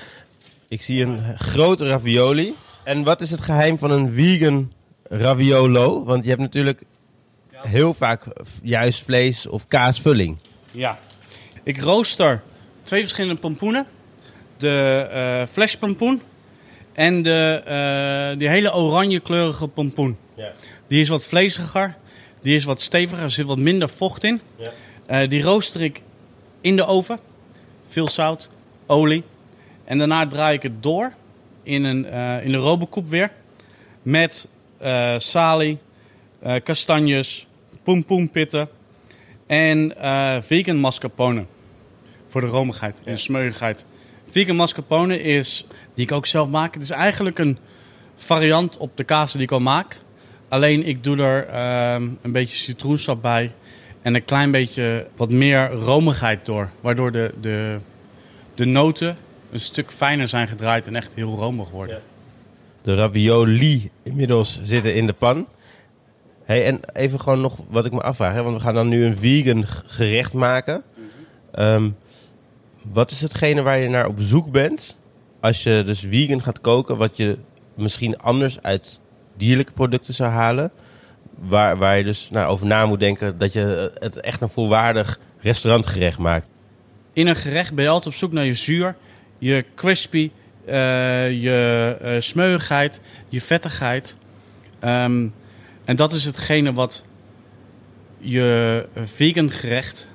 [0.67, 2.53] Ik zie een grote ravioli.
[2.83, 4.71] En wat is het geheim van een vegan
[5.03, 6.03] raviolo?
[6.03, 6.83] Want je hebt natuurlijk
[7.51, 8.25] heel vaak
[8.61, 10.37] juist vlees of kaasvulling.
[10.71, 10.99] Ja.
[11.63, 12.41] Ik rooster
[12.89, 13.85] twee verschillende pompoenen.
[14.57, 16.21] De eh flash pompoen
[16.93, 20.17] en de, eh, die hele oranje kleurige pompoen.
[20.35, 20.51] Ja.
[20.87, 21.95] Die is wat vleesiger,
[22.41, 24.41] die is wat steviger, er zit wat minder vocht in.
[24.55, 24.71] Ja.
[25.05, 26.01] Eh, die rooster ik
[26.61, 27.19] in de oven.
[27.87, 28.49] Veel zout,
[28.87, 29.23] olie.
[29.83, 31.13] En daarna draai ik het door
[31.63, 32.05] in, een,
[32.43, 33.31] in de robokoep weer.
[34.01, 34.47] Met
[35.17, 35.77] salie,
[36.63, 37.47] kastanjes,
[37.83, 38.69] pompoenpitten
[39.47, 39.93] en
[40.43, 41.45] vegan mascarpone.
[42.29, 43.85] Voor de romigheid en de smeuigheid.
[44.29, 46.73] Vegan mascarpone is, die ik ook zelf maak.
[46.73, 47.57] Het is eigenlijk een
[48.17, 49.97] variant op de kaas die ik al maak.
[50.49, 53.51] Alleen ik doe er ehm, een beetje citroensap bij.
[54.01, 56.69] En een klein beetje wat meer romigheid door.
[56.81, 57.79] Waardoor de, de,
[58.55, 59.17] de noten
[59.51, 62.01] een stuk fijner zijn gedraaid en echt heel romig worden.
[62.81, 65.47] De ravioli inmiddels zitten in de pan.
[66.43, 68.33] Hey, en even gewoon nog wat ik me afvraag.
[68.33, 68.43] Hè?
[68.43, 70.83] Want we gaan dan nu een vegan gerecht maken.
[71.51, 71.89] Ehm,
[72.91, 74.99] wat is hetgene waar je naar op zoek bent
[75.39, 77.37] als je dus vegan gaat koken, wat je
[77.75, 78.99] misschien anders uit
[79.37, 80.71] dierlijke producten zou halen.
[81.39, 85.19] Waar, waar je dus nou, over na moet denken dat je het echt een volwaardig
[85.39, 86.49] restaurantgerecht maakt.
[87.13, 88.95] In een gerecht ben je altijd op zoek naar je zuur,
[89.37, 90.31] je crispy,
[90.65, 94.15] eh, je eh smeuigheid, je vettigheid.
[94.79, 95.27] Ehm,
[95.85, 97.03] en dat is hetgene wat
[98.17, 100.07] je vegan gerecht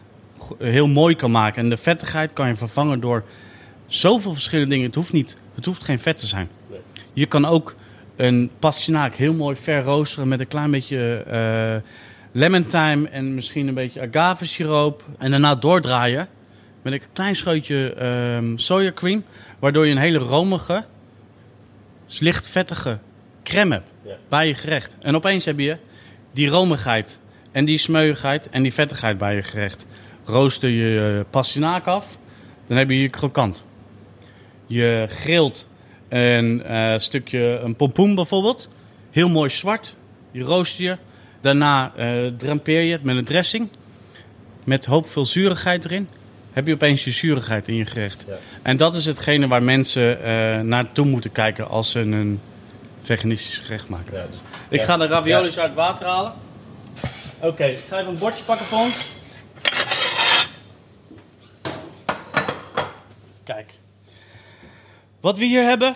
[0.59, 1.63] heel mooi kan maken.
[1.63, 3.25] En de vettigheid kan je vervangen door
[3.87, 4.87] zoveel verschillende dingen.
[4.87, 6.49] Het hoeft niet, het hoeft geen vet te zijn.
[7.13, 7.75] Je kan ook
[8.17, 11.91] een pastinaak heel mooi verroosteren met een klein beetje eh
[12.33, 15.05] lemon thyme en misschien een beetje agave siroop.
[15.19, 16.29] En daarna doordraaien
[16.83, 19.25] met een klein scheutje ehm soja cream.
[19.59, 20.85] Waardoor je een hele romige,
[22.19, 22.99] licht vettige
[23.43, 24.17] crème hebt Ja.
[24.29, 24.97] bij je gerecht.
[25.01, 25.77] En opeens heb je
[26.33, 27.19] die romigheid
[27.53, 29.87] en die smeuigheid en die vettigheid bij je gerecht.
[30.25, 32.19] Rooster je eh, pastinaak af,
[32.67, 33.65] dan heb je je krokant.
[34.67, 35.67] Je grilt
[36.09, 38.69] een eh, stukje een pompoen bijvoorbeeld.
[39.11, 39.95] Heel mooi zwart.
[40.31, 40.97] Je rooster je.
[41.41, 43.69] Daarna eh drampeer je het met een dressing.
[44.65, 46.09] Met hoop veel zurigheid erin.
[46.53, 48.25] Heb je opeens je zurigheid in je gerecht.
[48.29, 48.35] Ja.
[48.63, 50.19] En dat is hetgene waar mensen
[50.69, 52.41] naartoe moeten kijken als ze een
[53.03, 54.15] veganistisch gerecht maken.
[54.15, 54.85] Ja, dus- Ik Ja.
[54.85, 56.33] ga de raviolis uit het water halen.
[57.41, 59.11] Oké, ik ga even een bordje pakken voor ons.
[63.45, 63.75] Kijk.
[65.21, 65.95] Wat we hier hebben.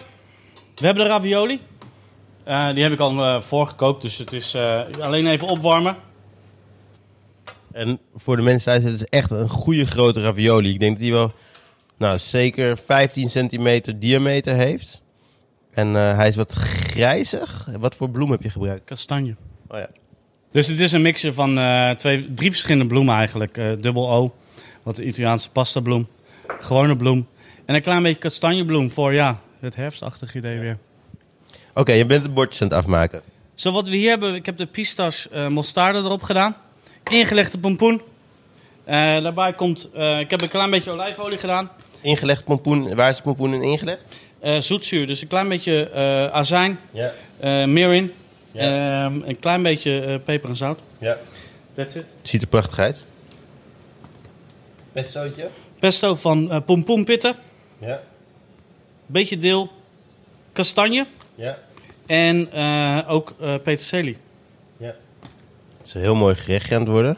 [0.75, 1.61] We hebben de ravioli.
[2.45, 5.97] Eh, die heb ik al eh, voorgekookt, dus het is eh, alleen even opwarmen.
[7.73, 10.71] En voor de mensen thuis, het is echt een goede grote ravioli.
[10.73, 11.33] Ik denk dat die wel,
[11.97, 15.03] nou zeker 15 centimeter diameter heeft.
[15.71, 17.69] En hij is wat grijzig.
[17.79, 18.85] Wat voor bloem heb je gebruikt?
[18.85, 19.37] Kastanje.
[19.69, 19.89] Oh ja.
[20.53, 21.55] Dus het is een mixje van
[21.97, 23.55] twee, drie verschillende bloemen eigenlijk.
[23.55, 24.35] Dubbel O,
[24.83, 26.09] wat de Italiaanse pasta bloem.
[26.59, 27.27] Gewone bloem.
[27.69, 30.79] En een klein beetje kastanjebloem voor ja, het herfstachtige idee weer.
[31.75, 33.23] Oké, je bent de bordjes aan het afmaken.
[33.55, 36.57] Zo wat we hier hebben, ik heb de pistache eh mostarde erop gedaan.
[37.11, 38.03] Ingelegde pompoen.
[38.85, 41.71] Eh, daarbij komt, eh, ik heb een klein beetje olijfolie gedaan.
[42.01, 44.01] Ingelegd pompoen, waar is de pompoen in ingelegd?
[44.41, 47.13] Eh, zoetzuur, dus een klein beetje eh, azijn, Ja.
[47.41, 48.13] eh mirin,
[48.53, 49.05] Ja.
[49.05, 50.81] ehm, een klein beetje eh, peper en zout.
[50.99, 51.17] ja.
[51.75, 52.05] That's it.
[52.23, 53.05] Ziet er prachtig uit.
[54.93, 55.49] Pestootje?
[55.81, 57.35] Pesto van eh pompoenpitten,
[57.79, 58.01] Ja.
[59.07, 59.71] beetje deel,
[60.53, 61.59] kastanje Ja.
[62.07, 64.17] en eh, ook eh peterselie.
[64.77, 64.95] Ja.
[65.79, 67.17] Het is een heel mooi gerechtje aan het worden.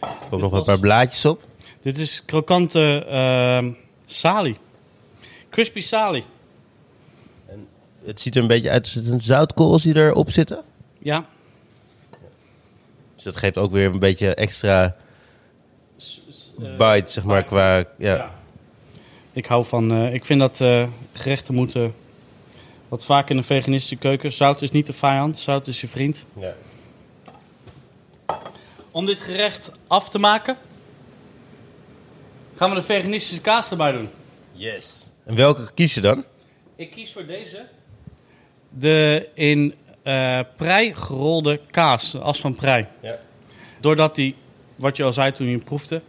[0.00, 1.42] Er komen nog een paar blaadjes op.
[1.82, 3.72] Dit is krokante ehm
[4.06, 4.56] sali.
[5.50, 6.24] Crispy sali.
[8.04, 10.62] Het ziet er een beetje uit als het een zoutkorrels die erop zitten.
[10.98, 11.26] Ja,
[13.14, 14.96] Dus dat geeft ook weer een beetje extra
[16.62, 17.76] eh, bite, zeg maar, qua...
[17.76, 17.84] Ja.
[17.98, 18.30] Ja.
[19.32, 19.92] Ik hou van.
[19.92, 21.94] eh, ik vind dat eh, gerechten moeten.
[22.88, 24.32] Wat vaak in de veganistische keuken.
[24.32, 26.24] Zout is niet de vijand, zout is je vriend.
[26.38, 26.54] ja.
[28.90, 30.56] Om dit gerecht af te maken.
[32.56, 34.08] gaan we de veganistische kaas erbij doen.
[34.52, 35.06] Yes.
[35.24, 36.24] En welke kies je dan?
[36.76, 37.66] Ik kies voor deze.
[38.68, 42.86] De in eh prei gerolde kaas, de as van prei.
[43.00, 43.18] Ja.
[43.80, 44.34] Doordat die,
[44.76, 46.02] wat je al zei toen je hem proefde,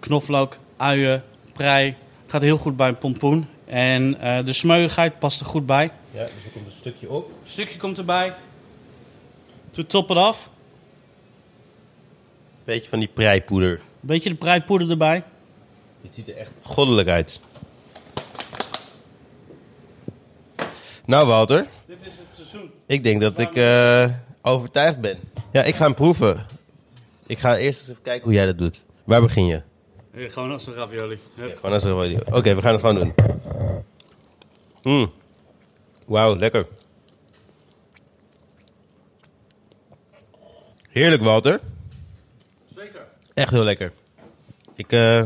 [0.00, 1.22] knoflook, uien,
[1.52, 3.48] prei, gaat heel goed bij een pompoen.
[3.64, 5.90] En eh, de smeuigheid past er goed bij.
[6.10, 7.28] Ja, dus er komt een stukje op.
[7.28, 8.34] Een stukje komt erbij.
[9.70, 10.50] To top it off.
[12.64, 13.80] Beetje van die preipoeder.
[14.00, 15.22] Beetje de preipoeder erbij.
[16.02, 17.40] Dit ziet er echt goddelijk uit.
[21.04, 21.66] Nou, Walter.
[21.86, 22.70] Dit is het seizoen.
[22.86, 24.10] Ik denk dat ik eh,
[24.42, 25.18] overtuigd ben.
[25.52, 26.46] Ja, ik ga hem proeven.
[27.26, 28.82] Ik ga eerst eens even kijken hoe jij dat doet.
[29.04, 29.62] Waar begin je?
[30.14, 31.18] Ja, gewoon als een ravioli.
[31.34, 31.56] Hup.
[31.56, 33.14] Gewoon als er Oké, we gaan het gewoon doen.
[34.82, 35.12] Mm.
[36.06, 36.66] Wauw, lekker.
[40.88, 41.60] Heerlijk, Walter.
[42.76, 43.00] Zeker.
[43.34, 43.92] Echt heel lekker.
[44.74, 45.22] Ik eh,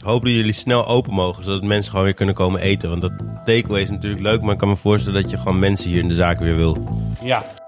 [0.00, 2.88] hoop dat jullie snel open mogen, zodat mensen gewoon weer kunnen komen eten.
[2.88, 3.12] Want dat
[3.44, 6.08] takeaway is natuurlijk leuk, maar ik kan me voorstellen dat je gewoon mensen hier in
[6.08, 6.76] de zaak weer wil.
[7.22, 7.58] Ja.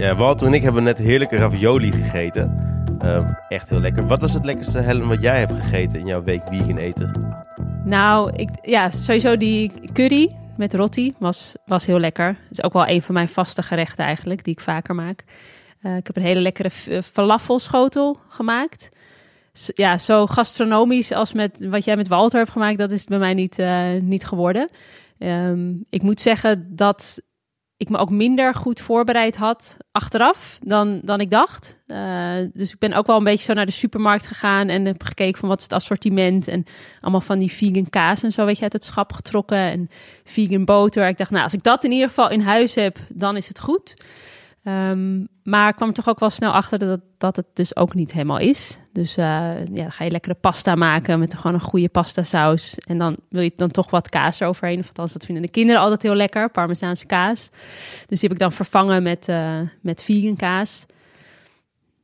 [0.00, 2.58] Ja, Walter en ik hebben net heerlijke ravioli gegeten.
[2.98, 4.06] Ehm, echt heel lekker.
[4.06, 7.34] Wat was het lekkerste, Helen, wat jij hebt gegeten in jouw week vegan eten?
[7.84, 12.26] Nou, ik, ja, sowieso die curry met roti was, was heel lekker.
[12.26, 15.24] Het is ook wel een van mijn vaste gerechten eigenlijk, die ik vaker maak.
[15.80, 18.88] Eh, ik heb een hele lekkere eh, falafelschotel gemaakt.
[19.74, 23.34] Ja, zo gastronomisch als met wat jij met Walter hebt gemaakt, dat is bij mij
[23.34, 24.68] niet, eh, niet geworden.
[25.18, 27.20] Ehm, ik moet zeggen dat
[27.80, 31.78] ik me ook minder goed voorbereid had achteraf dan, dan ik dacht.
[31.86, 35.02] Uh, dus ik ben ook wel een beetje zo naar de supermarkt gegaan en heb
[35.02, 36.64] gekeken van wat is het assortiment en
[37.00, 39.90] allemaal van die vegan kaas en zo weet je uit het schap getrokken en
[40.24, 41.08] vegan boter.
[41.08, 43.60] Ik dacht, nou als ik dat in ieder geval in huis heb, dan is het
[43.60, 43.94] goed.
[44.64, 48.12] Um, maar ik kwam toch ook wel snel achter dat, dat het dus ook niet
[48.12, 48.78] helemaal is.
[48.92, 49.24] Dus uh,
[49.58, 52.74] ja, dan ga je lekkere pasta maken met gewoon een goede pasta saus.
[52.78, 54.78] En dan wil je dan toch wat kaas eroverheen.
[54.78, 57.48] Of althans, dat vinden de kinderen altijd heel lekker, Parmezaanse kaas.
[58.06, 60.86] Dus die heb ik dan vervangen met, uh, met vegan kaas.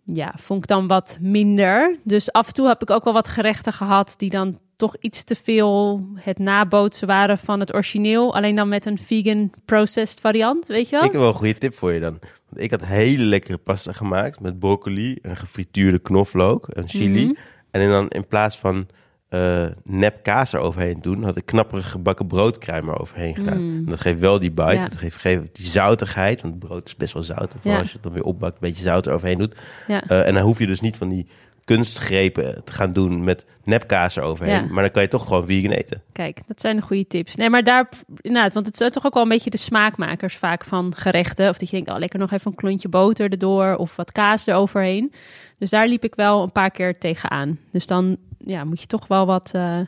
[0.05, 1.97] Ja, vond ik dan wat minder.
[2.05, 5.25] Dus af en toe heb ik ook wel wat gerechten gehad die dan toch iets
[5.25, 8.35] te veel het nabootsen waren van het origineel.
[8.35, 11.05] Alleen dan met een vegan processed variant, weet je wel?
[11.05, 12.19] Ik heb wel een goede tip voor je dan.
[12.49, 17.25] Want ik had hele lekkere pasta gemaakt met broccoli, een gefrituurde knoflook, een chili.
[17.25, 17.35] Mhm.
[17.71, 18.87] En dan in plaats van
[19.29, 23.63] eh nep kaas eroverheen doen, had ik knapperig gebakken broodkruim eroverheen gedaan.
[23.63, 23.77] Mm.
[23.77, 24.83] En dat geeft wel die bite, Ja.
[24.83, 27.53] dat geeft, geeft die zoutigheid, want brood is best wel zout.
[27.53, 27.79] En Ja.
[27.79, 29.55] als je het dan weer opbakt, een beetje zout eroverheen doet.
[29.87, 30.03] Ja.
[30.07, 31.27] Eh, en dan hoef je dus niet van die
[31.67, 34.65] kunstgrepen te gaan doen met nepkaas eroverheen.
[34.65, 34.73] Ja.
[34.73, 36.03] Maar dan kan je toch gewoon vegan eten.
[36.13, 37.37] Kijk, dat zijn de goede tips.
[37.37, 37.89] Nee, maar daar,
[38.21, 41.49] inderdaad, want het zijn toch ook wel een beetje de smaakmakers vaak van gerechten.
[41.49, 44.47] Of dat je denkt, oh, lekker nog even een klontje boter erdoor of wat kaas
[44.47, 45.13] eroverheen.
[45.59, 47.59] Dus daar liep ik wel een paar keer tegenaan.
[47.73, 49.81] Dus dan ja, moet je toch wel wat eh,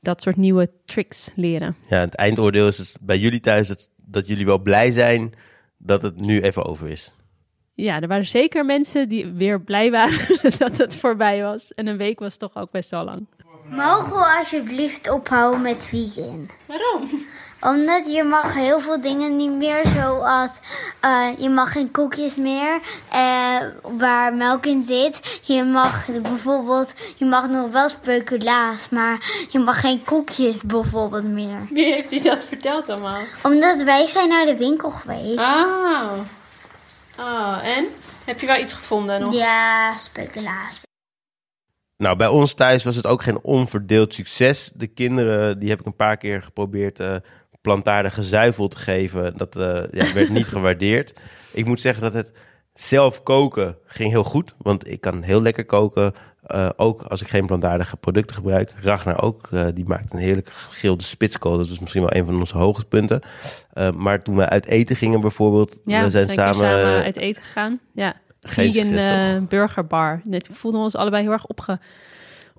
[0.00, 1.76] dat soort nieuwe tricks leren.
[1.88, 5.32] Ja, het eindoordeel is dus bij jullie thuis dat, dat jullie wel blij zijn
[5.78, 7.12] dat het nu even over is.
[7.74, 10.26] Ja, er waren zeker mensen die weer blij waren
[10.58, 11.74] dat het voorbij was.
[11.74, 13.26] En een week was toch ook best wel lang.
[13.70, 16.48] Mogen we alsjeblieft ophouden met vegan?
[16.66, 17.08] Waarom?
[17.60, 20.60] Omdat je mag heel veel dingen niet meer, zoals
[21.00, 22.80] eh, je mag geen koekjes meer
[23.12, 25.40] eh, waar melk in zit.
[25.42, 31.58] Je mag bijvoorbeeld, je mag nog wel speculaas, maar je mag geen koekjes bijvoorbeeld meer.
[31.70, 33.20] Wie heeft u dat verteld allemaal?
[33.42, 35.38] Omdat wij zijn naar de winkel geweest.
[35.38, 36.10] Ah.
[37.22, 37.86] Oh, en?
[38.24, 39.34] Heb je wel iets gevonden nog?
[39.34, 40.82] Ja, speculaas.
[41.96, 44.70] Nou, bij ons thuis was het ook geen onverdeeld succes.
[44.74, 47.16] De kinderen, die heb ik een paar keer geprobeerd eh
[47.62, 49.36] plantaardige zuivel te geven.
[49.36, 51.14] Dat eh, ja, werd niet gewaardeerd.
[51.52, 52.32] Ik moet zeggen dat het
[52.74, 54.54] zelf koken ging heel goed.
[54.58, 56.14] Want ik kan heel lekker koken.
[56.42, 58.72] Eh, ook als ik geen plantaardige producten gebruik.
[58.80, 59.48] Ragnar ook.
[59.50, 61.56] eh, die maakt een heerlijke gegilde spitskool.
[61.56, 63.20] Dat is misschien wel een van onze hoogtepunten.
[63.72, 65.78] Eh, maar toen we uit eten gingen bijvoorbeeld.
[65.84, 67.80] Ja, we zijn samen, samen uit eten gegaan.
[67.94, 70.20] Ja, Geen vegan burgerbar.
[70.24, 71.78] Net, we voelden ons allebei heel erg opge,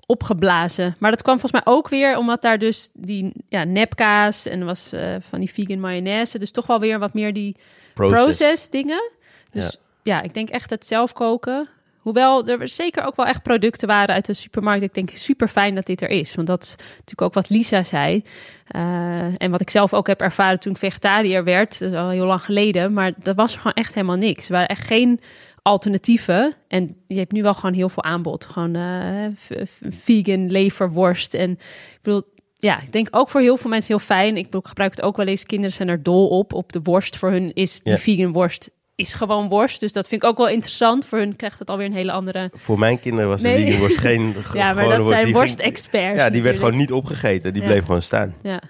[0.06, 0.96] opgeblazen.
[0.98, 4.92] Maar dat kwam volgens mij ook weer omdat daar dus die ja, nepkaas en was
[5.18, 6.38] van die vegan mayonaise.
[6.38, 7.56] Dus toch wel weer wat meer die
[7.94, 8.22] process.
[8.22, 9.10] process dingen.
[9.50, 10.22] Dus ja.
[10.22, 11.68] ik denk echt het zelf koken.
[12.04, 14.82] Hoewel er zeker ook wel echt producten waren uit de supermarkt.
[14.82, 16.34] Ik denk super fijn dat dit er is.
[16.34, 18.22] Want dat is natuurlijk ook wat Lisa zei.
[18.66, 21.78] Eh, en wat ik zelf ook heb ervaren toen ik vegetariër werd.
[21.78, 22.92] Dat is al heel lang geleden.
[22.92, 24.46] Maar dat was gewoon echt helemaal niks.
[24.46, 25.20] Er waren echt geen
[25.62, 26.54] alternatieven.
[26.68, 28.46] En je hebt nu wel gewoon heel veel aanbod.
[28.46, 31.34] Gewoon eh, vegan leverworst.
[31.34, 32.22] En ik bedoel,
[32.56, 34.36] ja, ik denk ook voor heel veel mensen heel fijn.
[34.36, 35.44] Ik gebruik het ook wel eens.
[35.44, 36.52] Kinderen zijn er dol op.
[36.52, 39.80] Op de worst voor hun is die vegan worst is gewoon worst.
[39.80, 41.06] Dus dat vind ik ook wel interessant.
[41.06, 42.50] Voor hun krijgt het alweer een hele andere...
[42.54, 43.64] Voor mijn kinderen was Nee.
[43.64, 45.08] vegan worst geen ge- Ja, maar dat worst.
[45.08, 46.18] zijn Die worstexperts.
[46.18, 47.52] Ja, die werd gewoon niet opgegeten.
[47.52, 47.68] Die Ja.
[47.68, 48.34] bleef gewoon staan.
[48.42, 48.60] Ja,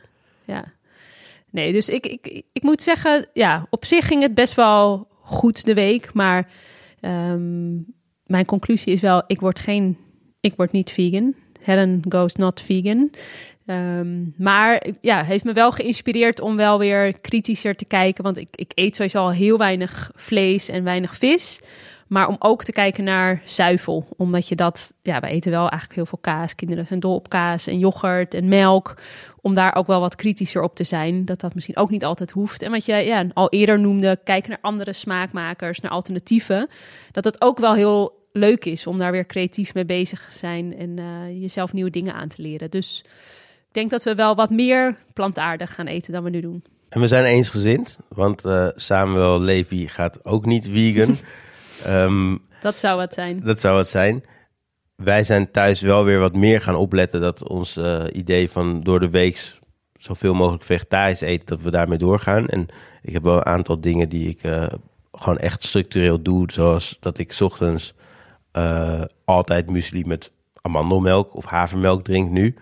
[0.44, 0.64] ja.
[1.50, 5.64] Nee, dus ik, ik, ik moet zeggen, ja, op zich ging het best wel goed
[5.64, 6.12] de week.
[6.12, 6.48] Maar
[7.00, 7.72] ehm,
[8.26, 9.98] mijn conclusie is wel, ik word geen,
[10.40, 11.34] ik word niet vegan.
[11.60, 13.10] Helen goes not vegan.
[13.66, 18.24] Ehm, maar ja, heeft me wel geïnspireerd om wel weer kritischer te kijken.
[18.24, 21.60] Want ik, ik eet sowieso al heel weinig vlees en weinig vis.
[22.08, 24.08] Maar om ook te kijken naar zuivel.
[24.16, 26.54] Omdat je dat, ja, we eten wel eigenlijk heel veel kaas.
[26.54, 28.94] Kinderen zijn dol op kaas en yoghurt en melk.
[29.40, 31.24] Om daar ook wel wat kritischer op te zijn.
[31.24, 32.62] Dat dat misschien ook niet altijd hoeft.
[32.62, 36.68] En wat je ja, al eerder noemde, kijken naar andere smaakmakers, naar alternatieven.
[37.12, 40.76] Dat het ook wel heel leuk is om daar weer creatief mee bezig te zijn.
[40.78, 42.70] En eh, jezelf nieuwe dingen aan te leren.
[42.70, 43.04] Dus
[43.74, 46.64] denk dat we wel wat meer plantaardig gaan eten dan we nu doen.
[46.88, 51.16] En we zijn eensgezind, want eh, Samuel Levy gaat ook niet vegan.
[51.84, 53.40] Ehm, Dat zou wat zijn.
[53.40, 54.24] dat zou het zijn.
[54.96, 59.00] Wij zijn thuis wel weer wat meer gaan opletten dat ons eh, idee van door
[59.00, 59.58] de week
[59.96, 62.48] zoveel mogelijk vegetarisch eten, dat we daarmee doorgaan.
[62.48, 62.66] En
[63.02, 64.66] ik heb wel een aantal dingen die ik eh,
[65.12, 67.94] gewoon echt structureel doe, zoals dat ik 's ochtends
[69.24, 72.54] altijd muesli met amandelmelk of havermelk drink nu.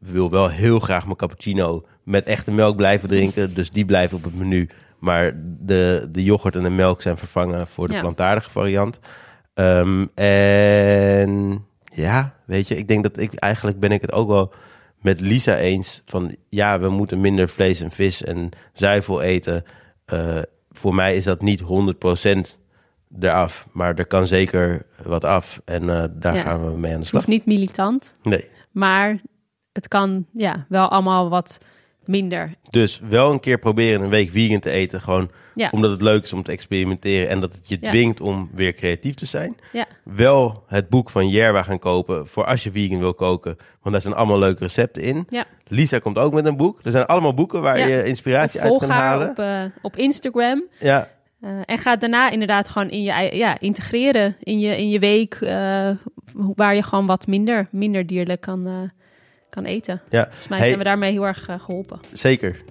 [0.00, 3.54] Wil wel heel graag mijn cappuccino met echte melk blijven drinken.
[3.54, 4.68] Dus die blijven op het menu.
[4.98, 8.00] Maar de, de yoghurt en de melk zijn vervangen voor de Ja.
[8.00, 9.00] plantaardige variant.
[9.54, 14.52] Ehm, en ja, weet je, ik denk dat ik eigenlijk ben ik het ook wel
[15.00, 19.64] met Lisa eens van ja, we moeten minder vlees en vis en zuivel eten.
[20.04, 20.38] Eh,
[20.70, 22.58] voor mij is dat niet 100%
[23.20, 25.60] eraf, maar er kan zeker wat af.
[25.64, 26.40] En eh, daar Ja.
[26.40, 27.24] gaan we mee aan de slag.
[27.24, 28.44] hoeft niet militant, Nee.
[28.72, 29.20] maar
[29.78, 31.58] het kan ja, wel allemaal wat
[32.04, 32.50] minder.
[32.70, 35.00] Dus wel een keer proberen een week vegan te eten.
[35.00, 35.68] Gewoon Ja.
[35.72, 37.88] omdat het leuk is om te experimenteren en dat het je Ja.
[37.90, 39.56] dwingt om weer creatief te zijn.
[39.72, 39.86] Ja.
[40.02, 43.56] Wel het boek van Jerwa gaan kopen voor als je vegan wil koken.
[43.82, 45.26] Want daar zijn allemaal leuke recepten in.
[45.28, 45.44] Ja.
[45.66, 46.80] Lisa komt ook met een boek.
[46.82, 49.30] Er zijn allemaal boeken waar je inspiratie uit kan halen.
[49.30, 50.62] op, eh, op Instagram.
[50.78, 51.08] Ja,
[51.40, 55.34] Eh, en ga daarna inderdaad gewoon in je, ja, integreren in je, in je week.
[55.34, 55.90] eh,
[56.34, 58.90] waar je gewoon wat minder, minder dierlijk kan,
[59.50, 60.00] kan eten.
[60.08, 60.22] ja.
[60.24, 60.66] Volgens mij Hey.
[60.66, 62.00] zijn we daarmee heel erg eh, geholpen.
[62.12, 62.62] Zeker.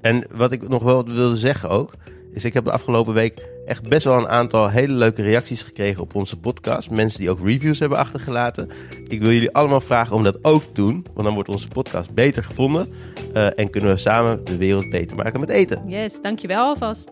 [0.00, 1.92] En wat ik nog wel wilde zeggen ook,
[2.32, 6.02] is ik heb de afgelopen week echt best wel een aantal hele leuke reacties gekregen
[6.02, 6.90] op onze podcast.
[6.90, 8.70] Mensen die ook reviews hebben achtergelaten.
[9.08, 12.14] Ik wil jullie allemaal vragen om dat ook te doen, want dan wordt onze podcast
[12.14, 12.88] beter gevonden.
[13.32, 15.82] eh, en kunnen we samen de wereld beter maken met eten.
[15.88, 17.08] Yes, dankjewel alvast.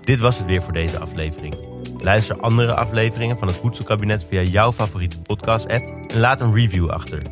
[0.00, 1.54] Dit was het weer voor deze aflevering.
[2.04, 7.22] Luister andere afleveringen van het Voedselkabinet via jouw favoriete podcast-app en laat een review achter.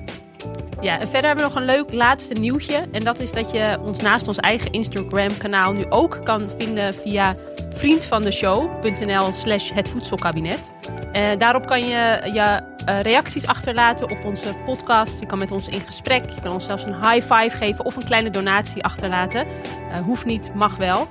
[0.80, 2.88] Ja, en verder hebben we nog een leuk laatste nieuwtje.
[2.92, 7.36] En dat is dat je ons naast ons eigen Instagram-kanaal nu ook kan vinden via
[7.72, 10.74] vriendvandeshow.nl slash het voedselkabinet.
[11.12, 15.20] Eh, daarop kan je je eh, reacties achterlaten op onze podcast.
[15.20, 16.30] Je kan met ons in gesprek.
[16.30, 19.46] Je kan ons zelfs een high five geven of een kleine donatie achterlaten.
[19.46, 21.08] Eh, hoeft niet, mag wel.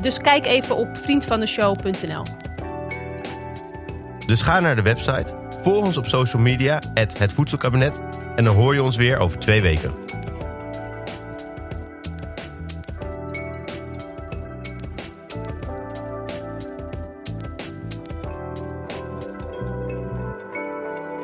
[0.00, 2.49] Dus kijk even op vriendvandeshow.nl.
[4.30, 8.00] Dus ga naar de website, volg ons op social media, het Voedselkabinet,
[8.36, 9.94] en dan hoor je ons weer over twee weken.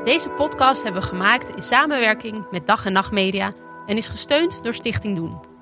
[0.05, 3.53] Deze podcast hebben we gemaakt in samenwerking met Dag en Nacht Media
[3.87, 5.56] en is gesteund door Stichting Doen.